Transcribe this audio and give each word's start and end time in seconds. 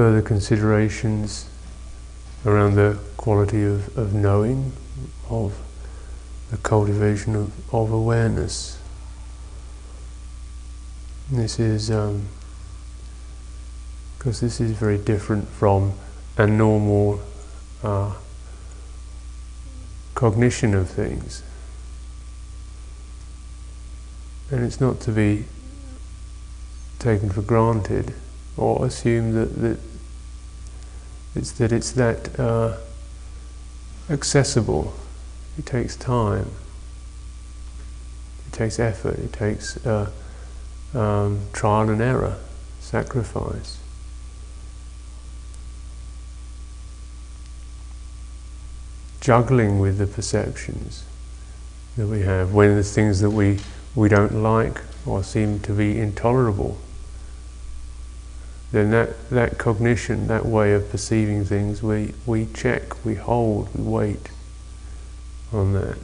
further 0.00 0.22
considerations 0.22 1.44
around 2.46 2.74
the 2.74 2.98
quality 3.18 3.62
of, 3.62 3.98
of 3.98 4.14
knowing, 4.14 4.72
of 5.28 5.60
the 6.50 6.56
cultivation 6.56 7.36
of, 7.36 7.52
of 7.74 7.92
awareness. 7.92 8.78
This 11.30 11.60
is 11.60 11.90
because 11.90 14.42
um, 14.42 14.46
this 14.46 14.58
is 14.58 14.70
very 14.70 14.96
different 14.96 15.46
from 15.48 15.92
a 16.38 16.46
normal 16.46 17.20
uh, 17.82 18.14
cognition 20.14 20.72
of 20.72 20.88
things. 20.88 21.42
And 24.50 24.64
it's 24.64 24.80
not 24.80 24.98
to 25.00 25.12
be 25.12 25.44
taken 26.98 27.28
for 27.28 27.42
granted 27.42 28.14
or 28.56 28.86
assume 28.86 29.34
that, 29.34 29.60
that 29.60 29.89
it's 31.34 31.52
that 31.52 31.72
it's 31.72 31.92
that 31.92 32.38
uh, 32.38 32.76
accessible. 34.08 34.92
It 35.58 35.66
takes 35.66 35.96
time. 35.96 36.50
It 38.46 38.52
takes 38.52 38.78
effort. 38.78 39.18
It 39.18 39.32
takes 39.32 39.84
uh, 39.86 40.10
um, 40.94 41.40
trial 41.52 41.88
and 41.88 42.00
error, 42.00 42.38
sacrifice. 42.80 43.78
Juggling 49.20 49.78
with 49.78 49.98
the 49.98 50.06
perceptions 50.06 51.04
that 51.96 52.06
we 52.06 52.22
have 52.22 52.54
when 52.54 52.74
there's 52.74 52.94
things 52.94 53.20
that 53.20 53.30
we, 53.30 53.58
we 53.94 54.08
don't 54.08 54.42
like 54.42 54.80
or 55.06 55.22
seem 55.22 55.60
to 55.60 55.72
be 55.72 55.98
intolerable 55.98 56.78
then 58.72 58.90
that, 58.90 59.28
that 59.30 59.58
cognition, 59.58 60.28
that 60.28 60.46
way 60.46 60.72
of 60.72 60.90
perceiving 60.90 61.44
things, 61.44 61.82
we, 61.82 62.14
we 62.24 62.46
check, 62.46 63.04
we 63.04 63.16
hold, 63.16 63.74
we 63.74 63.82
wait 63.82 64.30
on 65.52 65.72
that. 65.72 65.98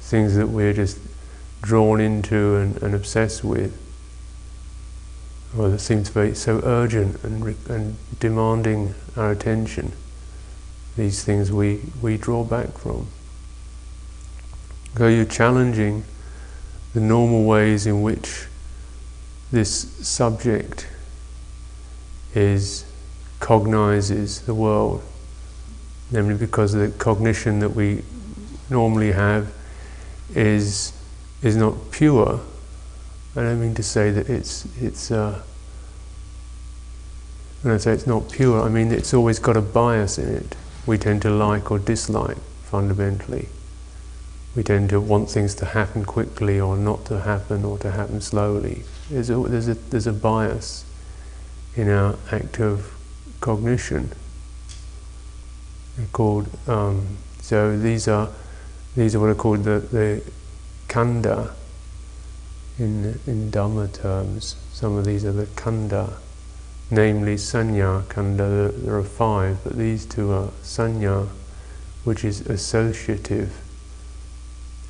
Things 0.00 0.34
that 0.34 0.48
we're 0.48 0.72
just 0.72 0.98
drawn 1.62 2.00
into 2.00 2.56
and, 2.56 2.82
and 2.82 2.94
obsessed 2.94 3.44
with, 3.44 3.80
or 5.56 5.68
that 5.68 5.78
seem 5.78 6.02
to 6.02 6.12
be 6.12 6.34
so 6.34 6.60
urgent 6.64 7.22
and, 7.22 7.56
and 7.68 7.96
demanding 8.18 8.94
our 9.16 9.30
attention, 9.30 9.92
these 10.96 11.22
things 11.22 11.52
we, 11.52 11.80
we 12.02 12.16
draw 12.16 12.42
back 12.42 12.76
from. 12.78 13.06
So 14.96 15.06
you're 15.06 15.24
challenging 15.24 16.04
the 16.92 17.00
normal 17.00 17.44
ways 17.44 17.86
in 17.86 18.02
which 18.02 18.46
this 19.52 19.70
subject 20.06 20.88
is 22.34 22.84
cognizes 23.40 24.40
the 24.42 24.54
world, 24.54 25.02
namely 26.10 26.34
because 26.34 26.72
the 26.72 26.88
cognition 26.98 27.60
that 27.60 27.70
we 27.70 28.02
normally 28.70 29.12
have 29.12 29.52
is 30.34 30.92
is 31.42 31.56
not 31.56 31.74
pure. 31.90 32.40
I 33.36 33.42
don't 33.42 33.60
mean 33.60 33.74
to 33.74 33.82
say 33.82 34.10
that 34.10 34.28
it's 34.28 34.66
it's. 34.80 35.10
Uh, 35.10 35.42
when 37.62 37.74
I 37.74 37.78
say 37.78 37.92
it's 37.92 38.06
not 38.06 38.30
pure, 38.30 38.62
I 38.62 38.68
mean 38.68 38.92
it's 38.92 39.12
always 39.12 39.38
got 39.38 39.56
a 39.56 39.60
bias 39.60 40.18
in 40.18 40.28
it. 40.32 40.56
We 40.86 40.98
tend 40.98 41.22
to 41.22 41.30
like 41.30 41.70
or 41.70 41.78
dislike 41.78 42.38
fundamentally. 42.62 43.48
We 44.54 44.62
tend 44.62 44.90
to 44.90 45.00
want 45.00 45.30
things 45.30 45.54
to 45.56 45.66
happen 45.66 46.04
quickly 46.04 46.60
or 46.60 46.76
not 46.76 47.04
to 47.06 47.20
happen 47.20 47.64
or 47.64 47.78
to 47.78 47.90
happen 47.90 48.20
slowly. 48.20 48.84
There's 49.10 49.30
a, 49.30 49.36
there's 49.36 49.68
a, 49.68 49.74
there's 49.74 50.06
a 50.08 50.12
bias 50.12 50.84
in 51.76 51.88
our 51.88 52.16
active 52.32 52.92
cognition. 53.40 54.10
Called, 56.12 56.48
um, 56.66 57.16
so 57.40 57.78
these 57.78 58.08
are, 58.08 58.30
these 58.96 59.14
are 59.14 59.20
what 59.20 59.30
are 59.30 59.34
called 59.34 59.62
the, 59.62 59.78
the 59.78 60.22
khandha 60.88 61.52
in, 62.78 63.18
in 63.26 63.50
Dhamma 63.50 63.92
terms. 63.92 64.56
Some 64.72 64.96
of 64.96 65.04
these 65.04 65.24
are 65.24 65.32
the 65.32 65.46
khandha, 65.46 66.14
namely 66.90 67.36
sanya 67.36 68.02
khandha. 68.04 68.84
There 68.84 68.96
are 68.96 69.04
five, 69.04 69.58
but 69.62 69.76
these 69.76 70.04
two 70.04 70.32
are 70.32 70.48
sanya, 70.62 71.28
which 72.02 72.24
is 72.24 72.40
associative 72.40 73.52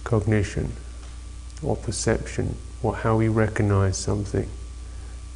cognition 0.04 0.72
or 1.62 1.76
perception 1.76 2.56
what, 2.82 2.98
how 2.98 3.16
we 3.16 3.28
recognize 3.28 3.96
something. 3.96 4.48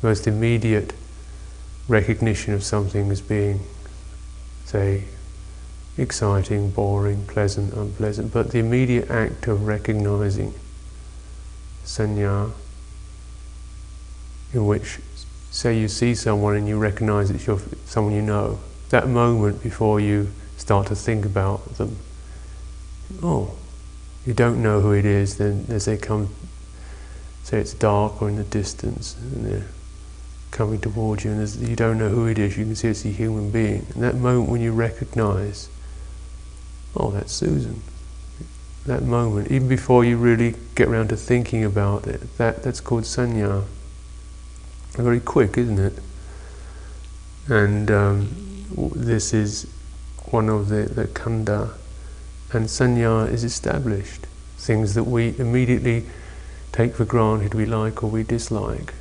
The 0.01 0.07
Most 0.07 0.27
immediate 0.27 0.93
recognition 1.89 2.55
of 2.55 2.63
something 2.63 3.11
as 3.11 3.21
being, 3.21 3.61
say, 4.65 5.05
exciting, 5.99 6.71
boring, 6.71 7.27
pleasant, 7.27 7.75
unpleasant, 7.75 8.33
but 8.33 8.51
the 8.51 8.59
immediate 8.59 9.11
act 9.11 9.47
of 9.49 9.67
recognizing 9.67 10.55
sanya, 11.85 12.53
in 14.53 14.67
which, 14.67 14.99
say, 15.51 15.79
you 15.79 15.89
see 15.89 16.15
someone 16.15 16.57
and 16.57 16.69
you 16.69 16.79
recognize 16.79 17.31
it's 17.31 17.47
your, 17.47 17.61
someone 17.85 18.15
you 18.15 18.23
know, 18.23 18.61
that 18.91 19.09
moment 19.09 19.63
before 19.63 20.01
you 20.01 20.31
start 20.57 20.87
to 20.87 20.95
think 20.95 21.25
about 21.25 21.77
them, 21.77 21.97
oh, 23.23 23.55
you 24.27 24.35
don't 24.35 24.63
know 24.63 24.81
who 24.81 24.93
it 24.93 25.05
is, 25.05 25.39
then 25.39 25.65
as 25.69 25.87
they 25.87 25.97
come 25.97 26.29
say 27.43 27.59
it's 27.59 27.75
dark 27.75 28.21
or 28.23 28.29
in 28.29 28.37
the 28.37 28.45
distance 28.45 29.17
and 29.17 29.45
they're 29.45 29.67
coming 30.51 30.81
towards 30.81 31.25
you 31.25 31.31
and 31.31 31.57
you 31.57 31.77
don't 31.77 31.99
know 31.99 32.09
who 32.09 32.27
it 32.27 32.39
is, 32.39 32.57
you 32.57 32.65
can 32.65 32.75
see 32.75 32.89
it's 32.89 33.05
a 33.05 33.09
human 33.09 33.51
being. 33.51 33.87
And 33.95 34.03
that 34.03 34.17
moment 34.17 34.51
when 34.51 34.61
you 34.61 34.73
recognize, 34.73 35.69
oh, 36.97 37.11
that's 37.11 37.33
Susan. 37.33 37.83
That 38.87 39.03
moment, 39.03 39.51
even 39.51 39.69
before 39.69 40.05
you 40.05 40.17
really 40.17 40.55
get 40.75 40.89
around 40.89 41.09
to 41.09 41.17
thinking 41.17 41.65
about 41.65 42.07
it, 42.07 42.37
that, 42.39 42.63
that's 42.63 42.81
called 42.81 43.05
sanya. 43.05 43.65
Very 44.93 45.21
quick, 45.21 45.57
isn't 45.57 45.79
it? 45.79 45.99
And 47.47 47.91
um, 47.91 48.95
this 48.95 49.33
is 49.33 49.71
one 50.31 50.49
of 50.49 50.69
the, 50.69 50.83
the 50.83 51.05
khandha. 51.07 51.73
And 52.53 52.67
sanya 52.67 53.31
is 53.31 53.45
established. 53.45 54.27
Things 54.57 54.95
that 54.95 55.05
we 55.05 55.39
immediately 55.39 56.05
take 56.73 56.95
for 56.95 57.05
granted 57.05 57.55
we 57.55 57.67
like 57.67 58.03
or 58.03 58.11
we 58.11 58.23
dislike. 58.23 58.95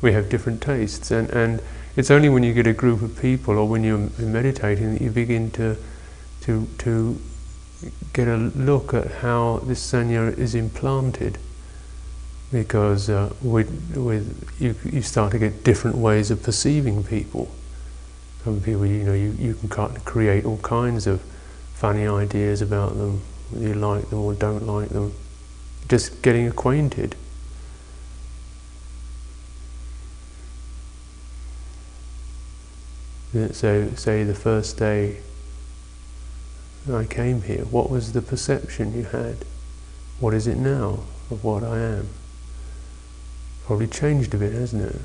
We 0.00 0.12
have 0.12 0.28
different 0.28 0.62
tastes, 0.62 1.10
and, 1.10 1.30
and 1.30 1.62
it's 1.96 2.10
only 2.10 2.28
when 2.28 2.42
you 2.42 2.52
get 2.52 2.66
a 2.66 2.72
group 2.72 3.02
of 3.02 3.20
people 3.20 3.58
or 3.58 3.68
when 3.68 3.84
you're 3.84 4.10
meditating 4.18 4.94
that 4.94 5.00
you 5.02 5.10
begin 5.10 5.50
to, 5.52 5.76
to, 6.42 6.68
to 6.78 7.20
get 8.12 8.28
a 8.28 8.36
look 8.36 8.94
at 8.94 9.10
how 9.10 9.58
this 9.64 9.92
sanya 9.92 10.36
is 10.36 10.54
implanted. 10.54 11.38
Because 12.52 13.10
uh, 13.10 13.32
with, 13.42 13.96
with 13.96 14.54
you, 14.60 14.76
you 14.84 15.02
start 15.02 15.32
to 15.32 15.38
get 15.38 15.64
different 15.64 15.96
ways 15.96 16.30
of 16.30 16.42
perceiving 16.42 17.02
people. 17.02 17.50
Some 18.44 18.60
people, 18.60 18.86
you 18.86 19.04
know, 19.04 19.14
you, 19.14 19.30
you 19.38 19.54
can 19.54 19.68
create 20.04 20.44
all 20.44 20.58
kinds 20.58 21.06
of 21.06 21.22
funny 21.74 22.06
ideas 22.06 22.62
about 22.62 22.96
them, 22.96 23.22
whether 23.50 23.68
you 23.68 23.74
like 23.74 24.10
them 24.10 24.20
or 24.20 24.34
don't 24.34 24.66
like 24.66 24.90
them 24.90 25.14
just 25.88 26.22
getting 26.22 26.46
acquainted. 26.48 27.16
So, 33.52 33.90
say 33.96 34.22
the 34.22 34.34
first 34.34 34.78
day 34.78 35.18
I 36.90 37.04
came 37.04 37.42
here, 37.42 37.64
what 37.64 37.90
was 37.90 38.12
the 38.12 38.22
perception 38.22 38.94
you 38.94 39.04
had? 39.04 39.38
What 40.20 40.34
is 40.34 40.46
it 40.46 40.56
now 40.56 41.00
of 41.30 41.42
what 41.42 41.64
I 41.64 41.78
am? 41.78 42.08
Probably 43.66 43.88
changed 43.88 44.34
a 44.34 44.36
bit, 44.36 44.52
hasn't 44.52 44.82
it? 44.82 45.00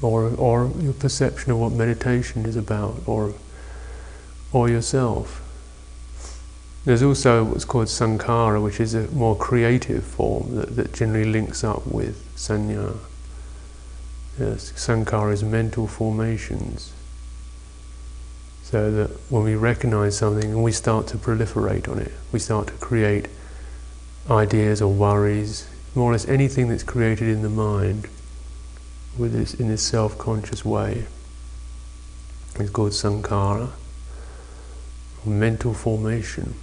Or, 0.00 0.28
or 0.36 0.72
your 0.78 0.92
perception 0.94 1.52
of 1.52 1.58
what 1.58 1.72
meditation 1.72 2.46
is 2.46 2.56
about, 2.56 3.02
or, 3.06 3.34
or 4.52 4.70
yourself. 4.70 5.42
There's 6.86 7.02
also 7.02 7.42
what's 7.42 7.64
called 7.64 7.88
sankhara, 7.88 8.62
which 8.62 8.78
is 8.78 8.94
a 8.94 9.08
more 9.08 9.34
creative 9.36 10.04
form 10.04 10.54
that, 10.54 10.76
that 10.76 10.94
generally 10.94 11.28
links 11.28 11.64
up 11.64 11.84
with 11.84 12.24
sanya. 12.36 12.96
Yes, 14.38 14.70
sankhara 14.76 15.32
is 15.32 15.42
mental 15.42 15.88
formations. 15.88 16.92
So 18.62 18.92
that 18.92 19.10
when 19.30 19.42
we 19.42 19.56
recognize 19.56 20.16
something 20.16 20.52
and 20.52 20.62
we 20.62 20.70
start 20.70 21.08
to 21.08 21.16
proliferate 21.16 21.88
on 21.88 21.98
it, 21.98 22.12
we 22.30 22.38
start 22.38 22.68
to 22.68 22.74
create 22.74 23.26
ideas 24.30 24.80
or 24.80 24.92
worries, 24.92 25.68
more 25.96 26.10
or 26.10 26.12
less 26.12 26.28
anything 26.28 26.68
that's 26.68 26.84
created 26.84 27.26
in 27.26 27.42
the 27.42 27.48
mind 27.48 28.06
with 29.18 29.32
this, 29.32 29.54
in 29.54 29.66
this 29.66 29.82
self-conscious 29.82 30.64
way. 30.64 31.06
It's 32.60 32.70
called 32.70 32.92
sankhara, 32.92 33.70
mental 35.24 35.74
formation. 35.74 36.54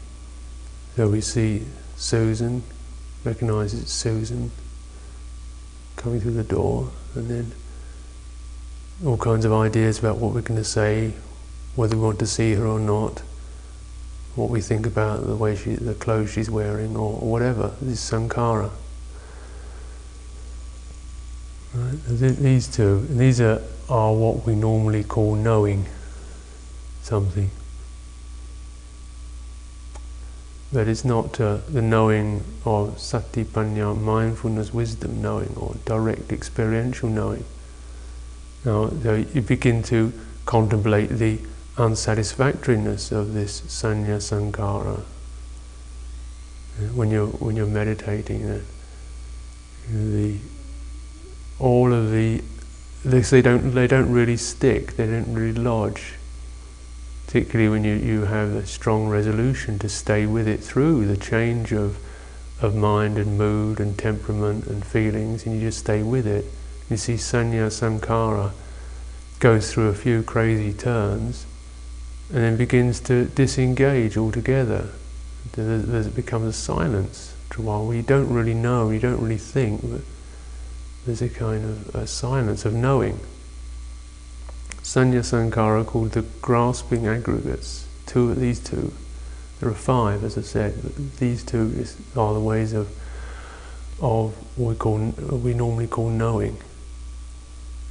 So 0.95 1.09
we 1.09 1.21
see 1.21 1.65
Susan, 1.95 2.61
recognize 3.23 3.73
it's 3.73 3.91
Susan, 3.91 4.51
coming 5.95 6.19
through 6.19 6.33
the 6.33 6.43
door, 6.43 6.89
and 7.15 7.27
then 7.27 7.51
all 9.03 9.17
kinds 9.17 9.43
of 9.43 9.53
ideas 9.53 9.97
about 9.97 10.17
what 10.17 10.33
we're 10.33 10.41
going 10.41 10.59
to 10.59 10.63
say, 10.63 11.13
whether 11.75 11.95
we 11.95 12.03
want 12.03 12.19
to 12.19 12.27
see 12.27 12.53
her 12.53 12.67
or 12.67 12.79
not, 12.79 13.23
what 14.35 14.51
we 14.51 14.61
think 14.61 14.85
about 14.85 15.25
the 15.25 15.35
way 15.35 15.55
she, 15.55 15.73
the 15.73 15.95
clothes 15.95 16.31
she's 16.31 16.49
wearing, 16.49 16.95
or, 16.95 17.19
or 17.21 17.31
whatever. 17.31 17.73
This 17.81 17.93
is 17.93 18.11
sankhara. 18.11 18.69
Right? 21.73 21.97
These 22.05 22.67
two, 22.67 23.05
these 23.07 23.41
are, 23.41 23.61
are 23.89 24.13
what 24.13 24.45
we 24.45 24.53
normally 24.53 25.03
call 25.03 25.33
knowing 25.33 25.87
something. 27.01 27.49
But 30.73 30.87
it's 30.87 31.05
not 31.05 31.39
uh, 31.39 31.57
the 31.69 31.83
knowing 31.83 32.43
of 32.65 32.97
satipanya, 32.97 33.95
mindfulness, 33.95 34.73
wisdom 34.73 35.21
knowing, 35.21 35.53
or 35.55 35.75
direct 35.85 36.31
experiential 36.31 37.09
knowing. 37.09 37.45
Now, 38.65 38.89
so 38.89 39.13
you 39.13 39.41
begin 39.43 39.83
to 39.83 40.11
contemplate 40.45 41.09
the 41.09 41.37
unsatisfactoriness 41.77 43.11
of 43.11 43.33
this 43.33 43.61
sanya 43.61 44.17
sankhara 44.17 45.03
When 46.95 47.11
you're 47.11 47.27
when 47.27 47.55
you're 47.55 47.67
meditating, 47.67 48.47
that 48.47 48.63
the 49.91 50.37
all 51.59 51.93
of 51.93 52.11
the 52.11 52.41
they 53.03 53.41
don't 53.41 53.75
they 53.75 53.85
don't 53.85 54.11
really 54.11 54.37
stick, 54.37 54.95
they 54.95 55.05
don't 55.05 55.33
really 55.33 55.59
lodge. 55.59 56.13
Particularly 57.33 57.71
when 57.71 57.83
you, 57.83 57.95
you 57.95 58.25
have 58.25 58.49
a 58.49 58.63
strong 58.63 59.07
resolution 59.07 59.79
to 59.79 59.89
stay 59.89 60.27
with 60.27 60.47
it 60.47 60.59
through 60.59 61.07
the 61.07 61.17
change 61.17 61.73
of 61.73 61.97
of 62.61 62.75
mind 62.75 63.17
and 63.17 63.39
mood 63.39 63.79
and 63.79 63.97
temperament 63.97 64.67
and 64.67 64.85
feelings, 64.85 65.43
and 65.43 65.55
you 65.55 65.61
just 65.61 65.79
stay 65.79 66.03
with 66.03 66.27
it. 66.27 66.45
You 66.91 66.97
see, 66.97 67.15
sanya 67.15 67.71
sankhara 67.71 68.51
goes 69.39 69.73
through 69.73 69.87
a 69.87 69.95
few 69.95 70.21
crazy 70.21 70.73
turns, 70.73 71.47
and 72.29 72.37
then 72.43 72.55
begins 72.55 72.99
to 72.99 73.25
disengage 73.25 74.15
altogether. 74.15 74.89
There 75.53 76.03
becomes 76.03 76.45
a 76.45 76.53
silence 76.53 77.33
for 77.49 77.63
a 77.63 77.65
while 77.65 77.87
where 77.87 77.95
you 77.95 78.03
don't 78.03 78.31
really 78.31 78.53
know, 78.53 78.91
you 78.91 78.99
don't 78.99 79.19
really 79.19 79.39
think, 79.39 79.81
but 79.81 80.01
there's 81.07 81.23
a 81.23 81.29
kind 81.29 81.65
of 81.65 81.95
a 81.95 82.05
silence 82.05 82.63
of 82.63 82.75
knowing. 82.75 83.19
Sanya 84.83 85.23
Sankhara 85.23 85.85
called 85.85 86.11
the 86.11 86.23
grasping 86.41 87.07
aggregates. 87.07 87.87
Two 88.05 88.35
these 88.35 88.59
two. 88.59 88.93
There 89.59 89.69
are 89.69 89.73
five, 89.73 90.25
as 90.25 90.37
I 90.37 90.41
said, 90.41 90.83
but 90.83 91.17
these 91.19 91.41
two 91.43 91.71
is, 91.77 91.95
are 92.17 92.33
the 92.33 92.39
ways 92.41 92.73
of 92.73 92.89
of 94.01 94.33
what 94.57 94.69
we 94.69 94.75
call 94.75 94.97
we 94.97 95.53
normally 95.53 95.87
call 95.87 96.09
knowing. 96.09 96.57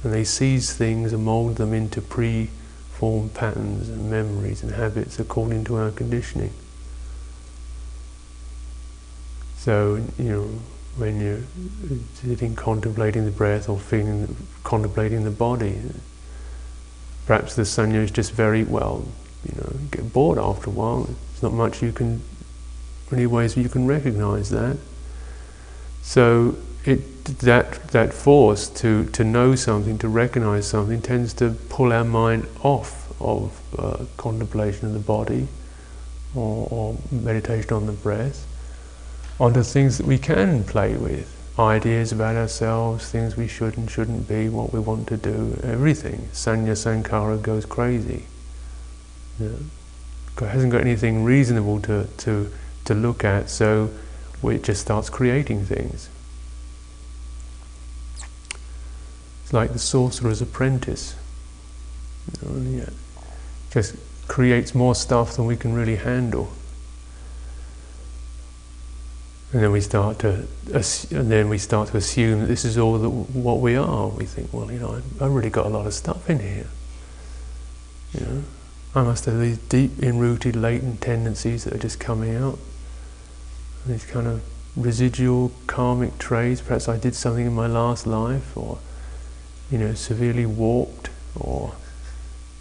And 0.03 0.13
they 0.13 0.23
seize 0.23 0.73
things 0.73 1.13
and 1.13 1.25
mold 1.25 1.55
them 1.55 1.73
into 1.73 1.99
pre-formed 1.99 3.33
patterns 3.33 3.89
and 3.89 4.11
memories 4.11 4.61
and 4.61 4.73
habits 4.73 5.17
according 5.17 5.63
to 5.65 5.77
our 5.77 5.89
conditioning. 5.89 6.53
So 9.57 9.95
you 10.19 10.29
know 10.29 10.49
when 10.95 11.19
you're 11.19 11.41
sitting 12.13 12.55
contemplating 12.55 13.25
the 13.25 13.31
breath 13.31 13.67
or 13.67 13.79
feeling, 13.79 14.35
contemplating 14.63 15.23
the 15.23 15.31
body. 15.31 15.79
Perhaps 17.25 17.55
the 17.55 17.63
sanya 17.63 18.03
is 18.03 18.11
just 18.11 18.33
very 18.33 18.63
well, 18.63 19.05
you 19.47 19.55
know, 19.59 19.73
get 19.91 20.11
bored 20.11 20.37
after 20.37 20.69
a 20.69 20.73
while. 20.73 21.03
There's 21.03 21.43
not 21.43 21.53
much 21.53 21.81
you 21.81 21.91
can, 21.91 22.21
many 23.11 23.25
ways 23.25 23.55
you 23.55 23.69
can 23.69 23.87
recognize 23.87 24.49
that. 24.49 24.77
So 26.01 26.57
it, 26.85 27.25
that, 27.25 27.87
that 27.89 28.13
force 28.13 28.67
to, 28.81 29.05
to 29.05 29.23
know 29.23 29.55
something, 29.55 29.97
to 29.99 30.09
recognize 30.09 30.67
something, 30.67 31.01
tends 31.01 31.33
to 31.35 31.51
pull 31.69 31.93
our 31.93 32.03
mind 32.03 32.47
off 32.61 33.03
of 33.21 33.59
uh, 33.79 34.05
contemplation 34.17 34.87
of 34.87 34.93
the 34.93 34.99
body 34.99 35.47
or, 36.35 36.67
or 36.69 36.97
meditation 37.11 37.73
on 37.73 37.85
the 37.85 37.93
breath 37.93 38.45
onto 39.39 39.63
things 39.63 39.97
that 39.97 40.05
we 40.05 40.17
can 40.17 40.63
play 40.63 40.95
with 40.95 41.42
ideas 41.57 42.11
about 42.11 42.35
ourselves, 42.35 43.09
things 43.09 43.37
we 43.37 43.47
should 43.47 43.77
and 43.77 43.89
shouldn't 43.89 44.27
be, 44.27 44.49
what 44.49 44.73
we 44.73 44.79
want 44.79 45.07
to 45.07 45.17
do, 45.17 45.59
everything. 45.63 46.29
Sanya 46.33 46.75
Sankhara 46.75 47.41
goes 47.41 47.65
crazy. 47.65 48.25
Yeah. 49.39 49.49
Hasn't 50.39 50.71
got 50.71 50.81
anything 50.81 51.23
reasonable 51.23 51.79
to, 51.81 52.07
to, 52.17 52.51
to 52.85 52.93
look 52.95 53.23
at, 53.23 53.49
so 53.49 53.91
it 54.43 54.63
just 54.63 54.81
starts 54.81 55.09
creating 55.09 55.65
things. 55.65 56.09
It's 59.43 59.53
like 59.53 59.73
the 59.73 59.79
sorcerer's 59.79 60.41
apprentice. 60.41 61.15
You 62.41 62.49
know, 62.49 62.79
yeah. 62.79 62.89
Just 63.69 63.95
creates 64.27 64.73
more 64.73 64.95
stuff 64.95 65.35
than 65.35 65.45
we 65.45 65.55
can 65.55 65.73
really 65.73 65.97
handle. 65.97 66.51
And 69.53 69.61
then 69.61 69.71
we 69.71 69.81
start 69.81 70.17
to, 70.19 70.47
and 70.71 71.31
then 71.31 71.47
we 71.47 71.59
start 71.59 71.89
to 71.89 71.97
assume 71.97 72.41
that 72.41 72.47
this 72.47 72.65
is 72.65 72.75
all 72.75 72.97
that 72.97 73.09
what 73.09 73.59
we 73.59 73.75
are. 73.75 74.07
We 74.07 74.25
think, 74.25 74.51
well, 74.51 74.71
you 74.71 74.79
know, 74.79 74.99
I've 75.21 75.31
really 75.31 75.51
got 75.51 75.67
a 75.67 75.69
lot 75.69 75.85
of 75.85 75.93
stuff 75.93 76.27
in 76.27 76.39
here. 76.39 76.65
You 78.13 78.25
know, 78.25 78.43
I 78.95 79.03
must 79.03 79.25
have 79.25 79.39
these 79.39 79.59
deep, 79.59 80.01
enrooted, 80.01 80.55
latent 80.55 81.01
tendencies 81.01 81.65
that 81.65 81.73
are 81.75 81.77
just 81.77 81.99
coming 81.99 82.35
out. 82.35 82.57
These 83.85 84.05
kind 84.05 84.25
of 84.25 84.41
residual 84.75 85.51
karmic 85.67 86.17
traits. 86.17 86.59
Perhaps 86.61 86.89
I 86.89 86.97
did 86.97 87.13
something 87.13 87.45
in 87.45 87.53
my 87.53 87.67
last 87.67 88.07
life, 88.07 88.57
or 88.57 88.79
you 89.69 89.77
know, 89.77 89.93
severely 89.93 90.47
warped, 90.47 91.11
or 91.39 91.75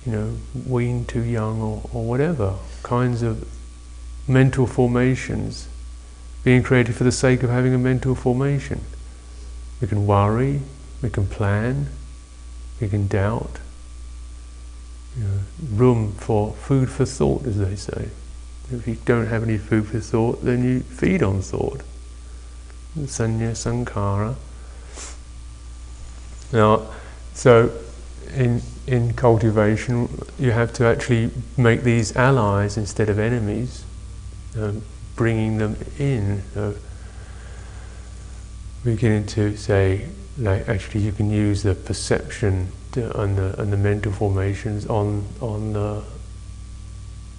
you 0.05 0.12
know, 0.12 0.37
weaned 0.67 1.09
too 1.09 1.23
young, 1.23 1.62
or, 1.62 1.89
or 1.91 2.05
whatever 2.05 2.56
kinds 2.83 3.23
of 3.23 3.49
mental 4.29 4.67
formations 4.67 5.69
being 6.44 6.62
created 6.62 6.94
for 6.94 7.05
the 7.05 7.12
sake 7.12 7.43
of 7.43 7.50
having 7.50 7.75
a 7.75 7.79
mental 7.79 8.15
formation. 8.15 8.81
We 9.81 9.89
can 9.89 10.06
worry, 10.06 10.61
we 11.00 11.11
can 11.11 11.27
plan, 11.27 11.89
we 12.81 12.89
can 12.89 13.06
doubt. 13.06 13.59
You 15.17 15.25
know, 15.25 15.41
room 15.73 16.12
for 16.12 16.53
food 16.53 16.91
for 16.91 17.05
thought, 17.05 17.47
as 17.47 17.59
they 17.59 17.77
say. 17.77 18.09
If 18.70 18.89
you 18.89 18.96
don't 19.05 19.27
have 19.27 19.43
any 19.43 19.58
food 19.58 19.89
for 19.89 20.01
thought, 20.01 20.43
then 20.43 20.65
you 20.65 20.81
feed 20.81 21.22
on 21.22 21.43
thought. 21.43 21.82
Sanya 22.99 23.53
Sankhara. 23.53 24.37
Now, 26.53 26.87
so 27.34 27.72
in 28.34 28.63
in 28.87 29.15
cultivation, 29.15 30.08
you 30.39 30.51
have 30.51 30.72
to 30.75 30.84
actually 30.84 31.31
make 31.56 31.82
these 31.82 32.17
allies 32.17 32.77
instead 32.77 33.08
of 33.08 33.19
enemies. 33.19 33.84
Um, 34.58 34.82
bringing 35.17 35.59
them 35.59 35.77
in. 35.99 36.43
Uh, 36.57 36.73
so 36.73 36.77
beginning 38.85 39.27
to 39.27 39.57
say, 39.57 40.09
like, 40.39 40.69
actually, 40.69 41.03
you 41.03 41.13
can 41.13 41.31
use 41.31 41.63
the 41.63 41.75
perception 41.75 42.69
to, 42.93 43.21
and, 43.21 43.37
the, 43.37 43.61
and 43.61 43.73
the 43.73 43.77
mental 43.77 44.13
formations 44.13 44.87
on 44.87 45.27
on 45.41 45.73
the 45.73 46.03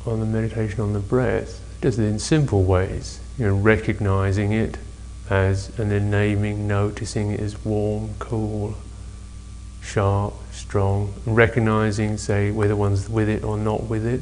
on 0.06 0.20
the 0.20 0.26
meditation 0.26 0.82
on 0.82 0.94
the 0.94 1.00
breath, 1.00 1.62
just 1.82 1.98
in 1.98 2.20
simple 2.20 2.64
ways. 2.64 3.20
You 3.38 3.48
know, 3.48 3.56
recognizing 3.56 4.52
it 4.52 4.78
as, 5.30 5.78
and 5.80 5.90
then 5.90 6.12
naming, 6.12 6.68
noticing 6.68 7.32
it 7.32 7.40
as 7.40 7.64
warm, 7.66 8.12
cool, 8.20 8.76
sharp, 9.82 10.34
strong, 10.52 11.14
recognizing, 11.26 12.18
say, 12.18 12.52
whether 12.52 12.76
one's 12.76 13.10
with 13.10 13.30
it 13.30 13.44
or 13.44 13.58
not 13.58 13.84
with 13.84 14.06
it 14.06 14.22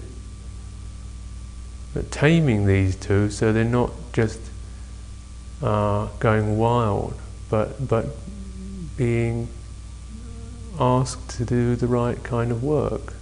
but 1.94 2.12
taming 2.12 2.66
these 2.66 2.96
two 2.96 3.30
so 3.30 3.52
they're 3.52 3.64
not 3.64 3.92
just 4.14 4.40
uh, 5.62 6.08
going 6.20 6.58
wild, 6.58 7.14
but 7.50 7.88
but 7.88 8.08
being 8.98 9.48
asked 10.80 11.30
to 11.38 11.46
do 11.46 11.76
the 11.76 11.88
right 11.88 12.24
kind 12.24 12.52
of 12.52 12.64
work. 12.64 13.14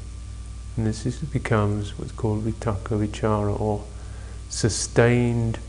And 0.77 0.87
this 0.87 1.05
is, 1.05 1.17
becomes 1.17 1.97
what's 1.99 2.13
called 2.13 2.45
vitakka 2.45 3.05
vichara 3.05 3.59
or 3.59 3.83
sustained 4.49 5.59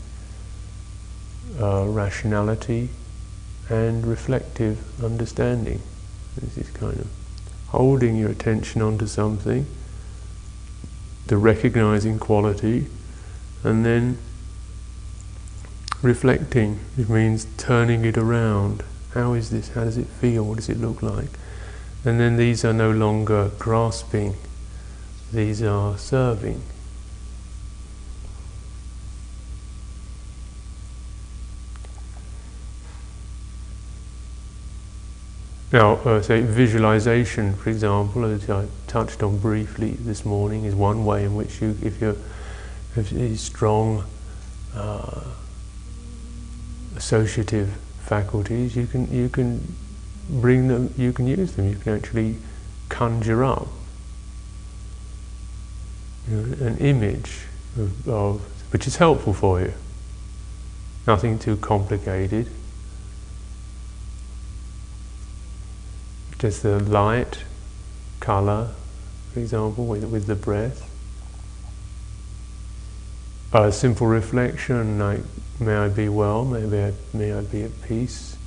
uh, 1.59 1.85
rationality 1.85 2.89
and 3.67 4.05
reflective 4.05 5.03
understanding. 5.03 5.81
This 6.37 6.57
is 6.57 6.69
kind 6.69 6.97
of 6.97 7.07
holding 7.67 8.15
your 8.15 8.29
attention 8.29 8.81
onto 8.81 9.07
something 9.07 9.65
the 11.27 11.37
recognizing 11.37 12.19
quality, 12.19 12.87
and 13.63 13.85
then 13.85 14.17
reflecting. 16.01 16.79
It 16.97 17.09
means 17.09 17.45
turning 17.57 18.05
it 18.05 18.17
around. 18.17 18.83
How 19.13 19.33
is 19.33 19.49
this? 19.49 19.69
How 19.69 19.83
does 19.83 19.97
it 19.97 20.07
feel? 20.07 20.43
What 20.43 20.57
does 20.57 20.69
it 20.69 20.79
look 20.79 21.01
like? 21.01 21.29
And 22.03 22.19
then 22.19 22.37
these 22.37 22.65
are 22.65 22.73
no 22.73 22.89
longer 22.89 23.51
grasping, 23.59 24.35
these 25.31 25.61
are 25.61 25.97
serving. 25.97 26.61
Now, 35.71 35.93
uh, 35.95 36.21
say 36.21 36.41
visualization, 36.41 37.55
for 37.55 37.69
example, 37.69 38.25
as 38.25 38.49
I 38.49 38.67
touched 38.87 39.23
on 39.23 39.37
briefly 39.37 39.91
this 39.91 40.25
morning, 40.25 40.65
is 40.65 40.75
one 40.75 41.05
way 41.05 41.23
in 41.23 41.35
which 41.35 41.61
you, 41.61 41.77
if 41.81 42.01
you're 42.01 42.17
if 42.97 43.09
these 43.09 43.39
strong 43.39 44.03
uh, 44.75 45.21
associative 46.97 47.69
faculties, 48.01 48.75
you 48.75 48.85
can 48.85 49.09
you 49.13 49.29
can 49.29 49.75
bring 50.29 50.67
them, 50.67 50.93
you 50.97 51.13
can 51.13 51.25
use 51.25 51.53
them. 51.53 51.69
You 51.69 51.75
can 51.75 51.95
actually 51.95 52.35
conjure 52.89 53.45
up 53.45 53.67
you 56.29 56.35
know, 56.35 56.67
an 56.67 56.77
image 56.79 57.45
of, 57.77 58.09
of 58.09 58.41
which 58.73 58.87
is 58.87 58.97
helpful 58.97 59.33
for 59.33 59.61
you. 59.61 59.73
Nothing 61.07 61.39
too 61.39 61.55
complicated. 61.55 62.49
Just 66.41 66.63
the 66.63 66.79
light, 66.79 67.43
colour, 68.19 68.71
for 69.31 69.39
example, 69.39 69.85
with, 69.85 70.03
with 70.05 70.25
the 70.25 70.33
breath. 70.33 70.89
A 73.53 73.71
simple 73.71 74.07
reflection 74.07 74.97
like, 74.97 75.19
may 75.59 75.75
I 75.75 75.87
be 75.89 76.09
well, 76.09 76.43
may 76.43 76.87
I, 76.87 76.93
may 77.13 77.31
I 77.31 77.41
be 77.41 77.61
at 77.61 77.83
peace, 77.83 78.37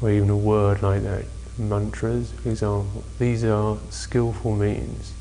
or 0.00 0.10
even 0.10 0.30
a 0.30 0.36
word 0.36 0.80
like 0.80 1.02
that, 1.02 1.24
mantras, 1.58 2.30
for 2.40 2.50
example. 2.50 3.02
These 3.18 3.42
are 3.42 3.78
skillful 3.90 4.54
means. 4.54 5.12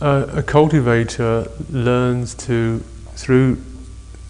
a 0.00 0.44
cultivator 0.46 1.50
learns 1.70 2.34
to, 2.34 2.84
through, 3.16 3.56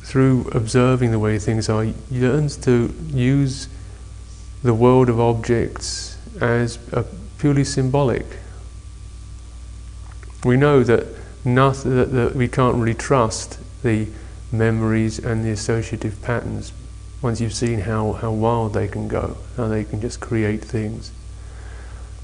through 0.08 0.48
observing 0.54 1.10
the 1.10 1.18
way 1.18 1.38
things 1.38 1.68
are, 1.68 1.86
learns 2.10 2.56
to 2.56 2.94
use 3.10 3.68
the 4.62 4.72
world 4.72 5.10
of 5.10 5.20
objects 5.20 6.16
as 6.40 6.78
purely 7.36 7.62
symbolic. 7.62 8.24
We 10.46 10.56
know 10.56 10.82
that, 10.82 11.06
nothing, 11.44 11.94
that, 11.94 12.10
that 12.12 12.34
we 12.34 12.48
can't 12.48 12.76
really 12.76 12.94
trust 12.94 13.58
the 13.82 14.08
memories 14.50 15.18
and 15.18 15.44
the 15.44 15.50
associative 15.50 16.22
patterns 16.22 16.72
once 17.20 17.38
you've 17.38 17.52
seen 17.52 17.80
how, 17.80 18.12
how 18.12 18.30
wild 18.30 18.72
they 18.72 18.88
can 18.88 19.08
go, 19.08 19.36
how 19.58 19.68
they 19.68 19.84
can 19.84 20.00
just 20.00 20.20
create 20.20 20.64
things. 20.64 21.12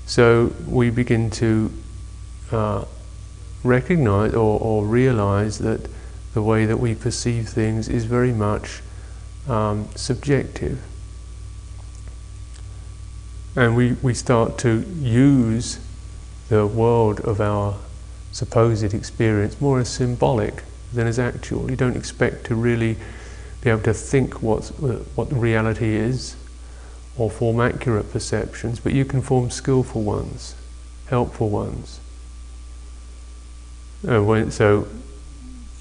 So 0.07 0.55
we 0.67 0.89
begin 0.89 1.29
to 1.33 1.71
uh, 2.51 2.85
recognize 3.63 4.33
or, 4.33 4.59
or 4.59 4.87
realize 4.87 5.59
that 5.59 5.87
the 6.35 6.43
way 6.43 6.67
that 6.67 6.79
we 6.79 6.95
perceive 6.95 7.49
things 7.49 7.89
is 7.89 8.05
very 8.05 8.33
much 8.33 8.83
um, 9.49 9.89
subjective. 9.95 10.83
And 13.57 13.77
we, 13.77 13.93
we 14.03 14.15
start 14.15 14.59
to 14.59 14.85
use 14.99 15.79
the 16.49 16.67
world 16.67 17.21
of 17.21 17.41
our 17.41 17.77
supposed 18.33 18.93
experience 18.93 19.61
more 19.61 19.79
as 19.79 19.89
symbolic 19.89 20.65
than 20.93 21.07
as 21.07 21.21
actual. 21.21 21.71
You 21.71 21.77
don't 21.77 21.97
expect 21.97 22.47
to 22.47 22.57
really 22.57 22.97
be 23.61 23.71
able 23.71 23.83
to 23.83 23.95
think 23.95 24.43
what, 24.43 24.67
what 25.15 25.33
reality 25.33 25.95
is 25.95 26.35
or 27.17 27.31
form 27.31 27.61
accurate 27.61 28.11
perceptions, 28.11 28.81
but 28.81 28.93
you 28.93 29.05
can 29.05 29.23
form 29.23 29.51
skillful 29.51 30.03
ones, 30.03 30.57
helpful 31.07 31.49
ones. 31.49 32.01
Uh, 34.07 34.23
when, 34.23 34.51
so 34.51 34.89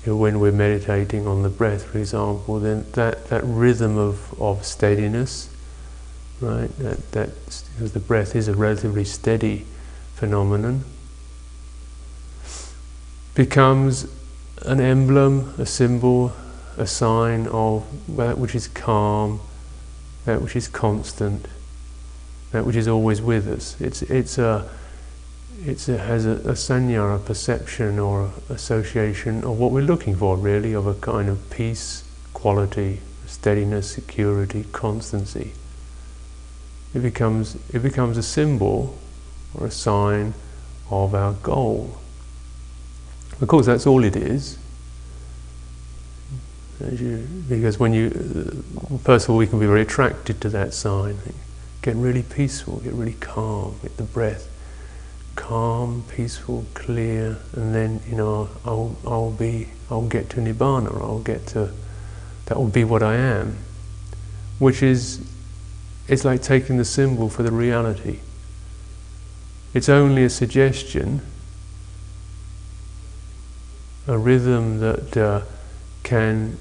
when 0.05 0.39
we're 0.39 0.51
meditating 0.51 1.27
on 1.27 1.43
the 1.43 1.49
breath, 1.49 1.83
for 1.83 1.97
example, 1.97 2.59
then 2.59 2.85
that, 2.93 3.27
that 3.29 3.43
rhythm 3.45 3.97
of, 3.97 4.39
of 4.39 4.65
steadiness, 4.65 5.49
right, 6.41 6.69
that, 6.79 7.11
that, 7.11 7.29
because 7.73 7.93
the 7.93 7.99
breath 7.99 8.35
is 8.35 8.47
a 8.47 8.53
relatively 8.53 9.05
steady 9.05 9.65
phenomenon, 10.15 10.83
becomes 13.33 14.07
an 14.63 14.81
emblem, 14.81 15.53
a 15.57 15.65
symbol, 15.65 16.33
a 16.77 16.85
sign 16.85 17.47
of 17.47 17.85
that 18.17 18.37
which 18.37 18.55
is 18.55 18.67
calm, 18.67 19.39
that 20.25 20.41
which 20.41 20.55
is 20.55 20.67
constant, 20.67 21.47
that 22.51 22.65
which 22.65 22.75
is 22.75 22.87
always 22.87 23.21
with 23.21 23.47
us. 23.47 23.79
It's, 23.79 24.01
it's 24.03 24.37
a 24.37 24.69
it 25.65 25.79
has 25.85 26.25
a, 26.25 26.31
a 26.31 26.53
sanya, 26.53 27.15
a 27.15 27.19
perception 27.19 27.97
or 27.97 28.31
association 28.49 29.43
of 29.45 29.57
what 29.57 29.71
we're 29.71 29.81
looking 29.81 30.15
for, 30.15 30.35
really, 30.35 30.73
of 30.73 30.87
a 30.87 30.93
kind 30.95 31.29
of 31.29 31.49
peace, 31.49 32.03
quality, 32.33 32.99
steadiness, 33.25 33.89
security, 33.89 34.65
constancy. 34.73 35.53
It 36.93 36.99
becomes, 36.99 37.55
it 37.73 37.79
becomes 37.81 38.17
a 38.17 38.23
symbol 38.23 38.97
or 39.57 39.67
a 39.67 39.71
sign 39.71 40.33
of 40.89 41.15
our 41.15 41.33
goal. 41.33 41.97
Of 43.39 43.47
course, 43.47 43.65
that's 43.65 43.87
all 43.87 44.03
it 44.03 44.17
is. 44.17 44.57
You, 46.81 47.25
because 47.47 47.79
when 47.79 47.93
you, 47.93 48.09
first 49.03 49.25
of 49.25 49.29
all, 49.29 49.37
we 49.37 49.47
can 49.47 49.59
be 49.59 49.65
very 49.65 49.83
attracted 49.83 50.41
to 50.41 50.49
that 50.49 50.73
sign, 50.73 51.17
get 51.81 51.95
really 51.95 52.23
peaceful, 52.23 52.79
get 52.79 52.93
really 52.93 53.13
calm, 53.13 53.79
get 53.81 53.95
the 53.95 54.03
breath 54.03 54.49
calm, 55.35 56.03
peaceful, 56.09 56.65
clear, 56.73 57.37
and 57.53 57.73
then 57.73 58.01
you 58.07 58.15
know 58.15 58.49
I'll 58.65 58.95
I'll 59.05 59.31
be 59.31 59.69
I'll 59.89 60.07
get 60.07 60.29
to 60.31 60.37
nibbana. 60.37 60.95
I'll 61.01 61.19
get 61.19 61.47
to 61.47 61.71
that 62.45 62.57
will 62.57 62.67
be 62.67 62.83
what 62.83 63.01
I 63.01 63.15
am, 63.15 63.57
which 64.59 64.83
is 64.83 65.21
it's 66.07 66.25
like 66.25 66.41
taking 66.41 66.77
the 66.77 66.85
symbol 66.85 67.29
for 67.29 67.43
the 67.43 67.51
reality. 67.51 68.19
It's 69.73 69.89
only 69.89 70.23
a 70.23 70.29
suggestion, 70.29 71.21
a 74.07 74.17
rhythm 74.17 74.79
that 74.79 75.17
uh, 75.17 75.41
can 76.03 76.57